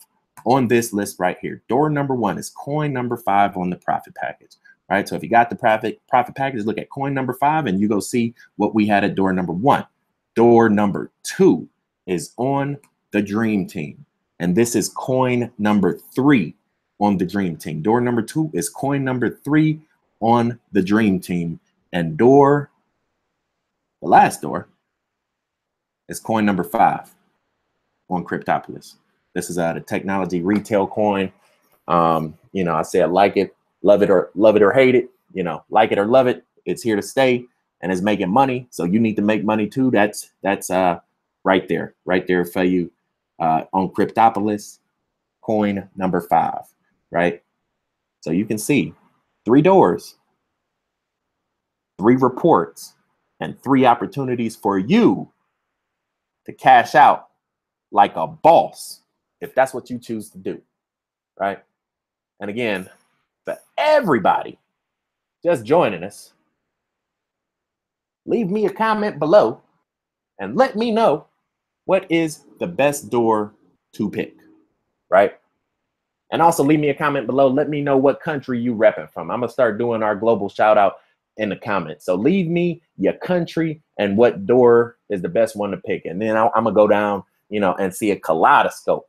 on 0.44 0.66
this 0.66 0.92
list 0.92 1.20
right 1.20 1.38
here. 1.40 1.62
Door 1.68 1.90
number 1.90 2.14
one 2.14 2.38
is 2.38 2.50
coin 2.50 2.92
number 2.92 3.16
five 3.16 3.56
on 3.56 3.70
the 3.70 3.76
profit 3.76 4.16
package 4.16 4.56
right? 4.88 5.08
So 5.08 5.16
if 5.16 5.22
you 5.22 5.28
got 5.28 5.50
the 5.50 5.56
profit 5.56 6.00
profit 6.08 6.34
package, 6.34 6.64
look 6.64 6.78
at 6.78 6.90
coin 6.90 7.14
number 7.14 7.34
five 7.34 7.66
and 7.66 7.80
you 7.80 7.88
go 7.88 8.00
see 8.00 8.34
what 8.56 8.74
we 8.74 8.86
had 8.86 9.04
at 9.04 9.14
door 9.14 9.32
number 9.32 9.52
one. 9.52 9.86
Door 10.34 10.70
number 10.70 11.10
two 11.22 11.68
is 12.06 12.32
on 12.36 12.78
the 13.12 13.22
dream 13.22 13.66
team. 13.66 14.04
And 14.40 14.54
this 14.56 14.74
is 14.74 14.88
coin 14.88 15.50
number 15.58 15.98
three 16.14 16.54
on 17.00 17.18
the 17.18 17.26
dream 17.26 17.56
team. 17.56 17.82
Door 17.82 18.02
number 18.02 18.22
two 18.22 18.50
is 18.54 18.68
coin 18.68 19.04
number 19.04 19.30
three 19.30 19.80
on 20.20 20.58
the 20.72 20.82
dream 20.82 21.20
team. 21.20 21.60
And 21.92 22.16
door, 22.16 22.70
the 24.00 24.08
last 24.08 24.42
door, 24.42 24.68
is 26.08 26.20
coin 26.20 26.44
number 26.44 26.64
five 26.64 27.14
on 28.08 28.24
Cryptopolis. 28.24 28.94
This 29.34 29.50
is 29.50 29.58
a 29.58 29.80
technology 29.80 30.40
retail 30.40 30.86
coin. 30.86 31.32
Um, 31.86 32.36
you 32.52 32.64
know, 32.64 32.74
I 32.74 32.82
said 32.82 33.10
like 33.10 33.36
it, 33.36 33.54
love 33.82 34.02
it 34.02 34.10
or 34.10 34.30
love 34.34 34.56
it 34.56 34.62
or 34.62 34.72
hate 34.72 34.94
it, 34.94 35.10
you 35.32 35.42
know, 35.42 35.64
like 35.70 35.92
it 35.92 35.98
or 35.98 36.06
love 36.06 36.26
it, 36.26 36.44
it's 36.64 36.82
here 36.82 36.96
to 36.96 37.02
stay 37.02 37.44
and 37.80 37.92
it's 37.92 38.02
making 38.02 38.30
money. 38.30 38.66
So 38.70 38.84
you 38.84 39.00
need 39.00 39.16
to 39.16 39.22
make 39.22 39.44
money 39.44 39.66
too. 39.66 39.90
That's 39.90 40.32
that's 40.42 40.70
uh 40.70 41.00
right 41.44 41.66
there, 41.68 41.94
right 42.04 42.26
there 42.26 42.44
for 42.44 42.64
you 42.64 42.90
uh, 43.38 43.62
on 43.72 43.88
Cryptopolis, 43.90 44.78
coin 45.40 45.88
number 45.96 46.20
five, 46.20 46.62
right? 47.10 47.42
So 48.20 48.30
you 48.32 48.44
can 48.44 48.58
see 48.58 48.92
three 49.44 49.62
doors, 49.62 50.16
three 51.98 52.16
reports, 52.16 52.94
and 53.40 53.60
three 53.62 53.86
opportunities 53.86 54.56
for 54.56 54.78
you 54.78 55.30
to 56.46 56.52
cash 56.52 56.94
out 56.94 57.28
like 57.92 58.16
a 58.16 58.26
boss 58.26 59.00
if 59.40 59.54
that's 59.54 59.72
what 59.72 59.88
you 59.88 59.98
choose 59.98 60.30
to 60.30 60.38
do, 60.38 60.60
right? 61.38 61.62
And 62.40 62.50
again, 62.50 62.90
for 63.48 63.58
everybody 63.78 64.58
just 65.42 65.64
joining 65.64 66.04
us. 66.04 66.34
Leave 68.26 68.50
me 68.50 68.66
a 68.66 68.70
comment 68.70 69.18
below 69.18 69.62
and 70.38 70.54
let 70.54 70.76
me 70.76 70.90
know 70.90 71.26
what 71.86 72.04
is 72.10 72.44
the 72.60 72.66
best 72.66 73.08
door 73.08 73.54
to 73.94 74.10
pick, 74.10 74.36
right? 75.08 75.38
And 76.30 76.42
also 76.42 76.62
leave 76.62 76.78
me 76.78 76.90
a 76.90 76.94
comment 76.94 77.26
below. 77.26 77.48
Let 77.48 77.70
me 77.70 77.80
know 77.80 77.96
what 77.96 78.20
country 78.20 78.60
you 78.60 78.74
repping 78.74 79.10
from. 79.10 79.30
I'm 79.30 79.40
gonna 79.40 79.50
start 79.50 79.78
doing 79.78 80.02
our 80.02 80.14
global 80.14 80.50
shout 80.50 80.76
out 80.76 80.96
in 81.38 81.48
the 81.48 81.56
comments. 81.56 82.04
So 82.04 82.16
leave 82.16 82.48
me 82.48 82.82
your 82.98 83.14
country 83.14 83.82
and 83.98 84.18
what 84.18 84.44
door 84.44 84.98
is 85.08 85.22
the 85.22 85.28
best 85.30 85.56
one 85.56 85.70
to 85.70 85.78
pick. 85.78 86.04
And 86.04 86.20
then 86.20 86.36
I'm 86.36 86.50
gonna 86.52 86.72
go 86.72 86.86
down, 86.86 87.22
you 87.48 87.60
know, 87.60 87.74
and 87.76 87.94
see 87.94 88.10
a 88.10 88.20
kaleidoscope 88.20 89.08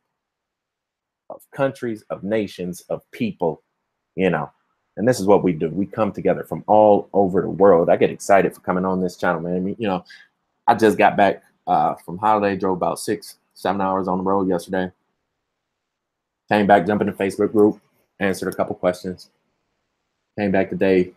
of 1.28 1.42
countries, 1.54 2.02
of 2.08 2.24
nations, 2.24 2.80
of 2.88 3.02
people 3.10 3.62
you 4.20 4.30
know. 4.30 4.50
And 4.96 5.08
this 5.08 5.18
is 5.18 5.26
what 5.26 5.42
we 5.42 5.52
do. 5.52 5.70
We 5.70 5.86
come 5.86 6.12
together 6.12 6.44
from 6.44 6.62
all 6.66 7.08
over 7.14 7.40
the 7.40 7.48
world. 7.48 7.88
I 7.88 7.96
get 7.96 8.10
excited 8.10 8.54
for 8.54 8.60
coming 8.60 8.84
on 8.84 9.00
this 9.00 9.16
channel, 9.16 9.40
man. 9.40 9.56
I 9.56 9.60
mean, 9.60 9.76
you 9.78 9.88
know, 9.88 10.04
I 10.66 10.74
just 10.74 10.98
got 10.98 11.16
back 11.16 11.42
uh, 11.66 11.94
from 11.94 12.18
holiday, 12.18 12.56
drove 12.56 12.76
about 12.76 12.98
six, 12.98 13.38
seven 13.54 13.80
hours 13.80 14.08
on 14.08 14.18
the 14.18 14.24
road 14.24 14.48
yesterday. 14.48 14.92
Came 16.50 16.66
back, 16.66 16.86
jumped 16.86 17.02
in 17.02 17.06
the 17.06 17.14
Facebook 17.14 17.52
group, 17.52 17.80
answered 18.18 18.52
a 18.52 18.56
couple 18.56 18.74
questions. 18.74 19.30
Came 20.38 20.50
back 20.50 20.68
today, 20.68 21.12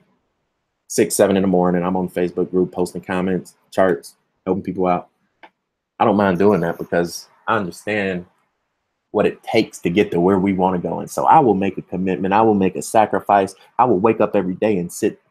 six, 0.88 1.16
seven 1.16 1.36
in 1.36 1.42
the 1.42 1.48
morning. 1.48 1.84
I'm 1.84 1.98
on 1.98 2.08
Facebook 2.08 2.52
group 2.52 2.72
posting 2.72 3.02
comments, 3.02 3.56
charts, 3.72 4.16
helping 4.46 4.64
people 4.64 4.88
out. 4.88 5.10
I 6.00 6.06
don't 6.06 6.16
mind 6.16 6.38
doing 6.38 6.62
that 6.62 6.78
because 6.78 7.28
I 7.48 7.58
understand 7.58 8.26
what 9.14 9.28
it 9.28 9.42
takes 9.44 9.78
to 9.78 9.92
get 9.92 10.10
to 10.10 10.20
where 10.20 10.40
we 10.40 10.54
want 10.54 10.76
to 10.76 10.90
go. 10.90 11.00
And 11.00 11.10
so 11.10 11.26
I 11.26 11.40
will 11.40 11.54
make 11.54 11.78
a 11.78 11.84
commitment. 11.84 12.34
I 12.34 12.42
will 12.42 12.56
make 12.56 12.76
a 12.76 12.82
sacrifice. 12.82 13.54
I 13.78 13.86
will 13.86 14.00
wake 14.00 14.20
up 14.20 14.36
every 14.36 14.56
day 14.56 14.80
and 14.80 14.92
sit 14.92 15.22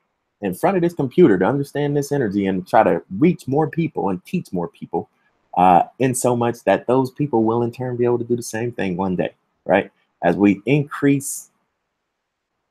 in 0.40 0.54
front 0.54 0.76
of 0.76 0.82
this 0.82 0.94
computer 0.94 1.36
to 1.36 1.44
understand 1.44 1.96
this 1.96 2.12
energy 2.12 2.46
and 2.46 2.66
try 2.66 2.84
to 2.84 3.02
reach 3.18 3.48
more 3.48 3.68
people 3.68 4.08
and 4.08 4.24
teach 4.24 4.52
more 4.52 4.68
people 4.68 5.10
uh, 5.56 5.82
in 5.98 6.14
so 6.14 6.36
much 6.36 6.62
that 6.62 6.86
those 6.86 7.10
people 7.10 7.42
will 7.42 7.64
in 7.64 7.72
turn 7.72 7.96
be 7.96 8.04
able 8.04 8.18
to 8.18 8.24
do 8.24 8.36
the 8.36 8.42
same 8.42 8.70
thing 8.70 8.96
one 8.96 9.16
day, 9.16 9.34
right? 9.66 9.90
As 10.22 10.36
we 10.36 10.62
increase 10.64 11.50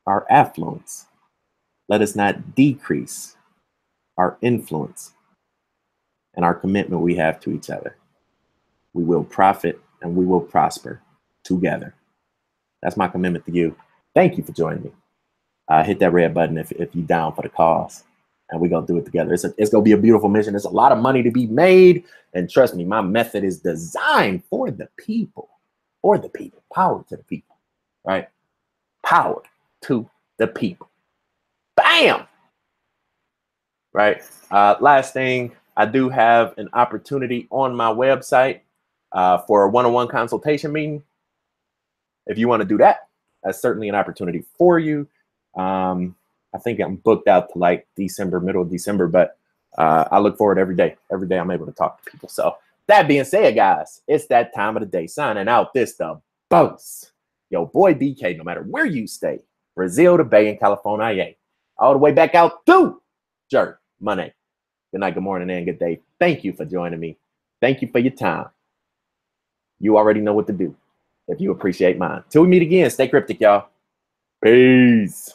our 0.08 0.26
affluence, 0.30 1.08
let 1.90 2.02
us 2.02 2.16
not 2.16 2.56
decrease 2.56 3.36
our 4.18 4.38
influence 4.42 5.12
and 6.36 6.46
our 6.46 6.56
commitment 6.56 7.02
we 7.02 7.16
have 7.16 7.38
to 7.42 7.52
each 7.52 7.70
other. 7.70 7.98
We 8.94 9.04
will 9.04 9.26
profit 9.26 9.78
and 10.02 10.16
we 10.16 10.26
will 10.26 10.42
prosper 10.42 11.02
together. 11.44 11.94
That's 12.82 12.98
my 12.98 13.08
commitment 13.08 13.46
to 13.46 13.52
you. 13.52 13.76
Thank 14.16 14.38
you 14.38 14.44
for 14.44 14.52
joining 14.52 14.84
me. 14.84 14.92
Uh, 15.68 15.84
hit 15.84 16.00
that 16.00 16.12
red 16.12 16.34
button 16.34 16.58
if, 16.58 16.72
if 16.74 16.94
you're 16.94 17.06
down 17.06 17.34
for 17.34 17.44
the 17.44 17.50
cause 17.50 18.04
and 18.50 18.60
we're 18.60 18.68
gonna 18.68 18.86
do 18.86 18.98
it 18.98 19.06
together. 19.06 19.34
It's, 19.34 19.46
a, 19.46 19.54
it's 19.58 19.72
gonna 19.72 19.84
be 19.84 19.94
a 19.94 19.98
beautiful 19.98 20.30
mission. 20.30 20.54
There's 20.54 20.66
a 20.66 20.70
lot 20.70 20.92
of 20.92 20.98
money 21.00 21.24
to 21.24 21.32
be 21.32 21.48
made, 21.48 22.04
and 22.34 22.50
trust 22.50 22.76
me, 22.76 22.84
my 22.84 23.02
method 23.02 23.44
is 23.44 23.60
designed 23.60 24.44
for 24.46 24.70
the 24.70 24.90
people, 24.98 25.50
for 26.02 26.18
the 26.18 26.30
people, 26.30 26.62
power 26.74 27.04
to 27.10 27.18
the 27.18 27.24
people, 27.24 27.56
right? 28.04 28.28
Power 29.04 29.42
to 29.84 30.10
the 30.38 30.48
people. 30.48 30.90
Bam! 31.76 32.28
Right. 33.94 34.22
Uh, 34.50 34.76
last 34.80 35.14
thing, 35.14 35.54
I 35.76 35.86
do 35.86 36.10
have 36.10 36.58
an 36.58 36.70
opportunity 36.74 37.48
on 37.50 37.76
my 37.76 37.92
website 37.92 38.62
uh, 39.14 39.40
for 39.40 39.64
a 39.64 39.70
one-on-one 39.70 40.08
consultation 40.08 40.72
meeting. 40.72 41.04
If 42.28 42.38
you 42.38 42.48
want 42.48 42.62
to 42.62 42.68
do 42.68 42.78
that, 42.78 43.08
that's 43.44 43.62
certainly 43.62 43.90
an 43.90 43.96
opportunity 43.96 44.44
for 44.58 44.80
you. 44.80 45.08
Um, 45.56 46.16
I 46.54 46.58
think 46.60 46.80
I'm 46.80 46.98
booked 46.98 47.28
out 47.28 47.52
to 47.54 47.58
like 47.58 47.88
December, 47.96 48.40
middle 48.40 48.62
of 48.62 48.70
December, 48.70 49.08
but 49.08 49.38
uh, 49.78 50.06
I 50.12 50.20
look 50.20 50.38
forward 50.38 50.58
every 50.58 50.76
day. 50.76 50.96
Every 51.12 51.28
day 51.28 51.40
I'm 51.40 51.52
able 51.52 51.66
to 51.66 51.72
talk 51.72 52.04
to 52.04 52.12
people. 52.12 52.30
So 52.30 52.58
that 52.88 53.08
being 53.08 53.24
said, 53.24 53.56
guys, 53.56 54.02
it's 54.08 54.28
that 54.28 54.54
time 54.54 54.76
of 54.76 54.82
the 54.82 54.88
day. 54.88 55.08
Signing 55.08 55.48
out 55.48 55.74
this 55.74 55.94
the 55.94 56.20
boss. 56.50 57.12
Yo, 57.50 57.66
boy 57.66 57.94
BK, 57.94 58.38
no 58.38 58.44
matter 58.44 58.64
where 58.64 58.86
you 58.86 59.08
stay, 59.08 59.40
Brazil 59.76 60.18
to 60.18 60.24
Bay 60.24 60.50
in 60.50 60.58
California, 60.58 61.34
all 61.78 61.94
the 61.94 61.98
way 61.98 62.12
back 62.12 62.36
out 62.36 62.66
to 62.66 63.02
Jerk 63.50 63.82
Money. 64.00 64.32
Good 64.92 65.00
night, 65.00 65.14
good 65.14 65.24
morning, 65.24 65.50
and 65.50 65.66
good 65.66 65.80
day. 65.80 66.02
Thank 66.20 66.44
you 66.44 66.54
for 66.54 66.66
joining 66.66 67.00
me. 67.00 67.18
Thank 67.62 67.82
you 67.82 67.90
for 67.90 68.00
your 68.00 68.12
time. 68.12 68.48
You 69.82 69.98
already 69.98 70.22
know 70.22 70.34
what 70.34 70.48
to 70.48 70.54
do 70.54 70.76
if 71.28 71.42
you 71.42 71.52
appreciate 71.52 71.98
mine. 71.98 72.24
Till 72.30 72.44
we 72.44 72.48
meet 72.48 72.62
again, 72.62 72.90
stay 72.90 73.08
cryptic, 73.08 73.42
y'all. 73.42 73.68
Peace. 74.44 75.34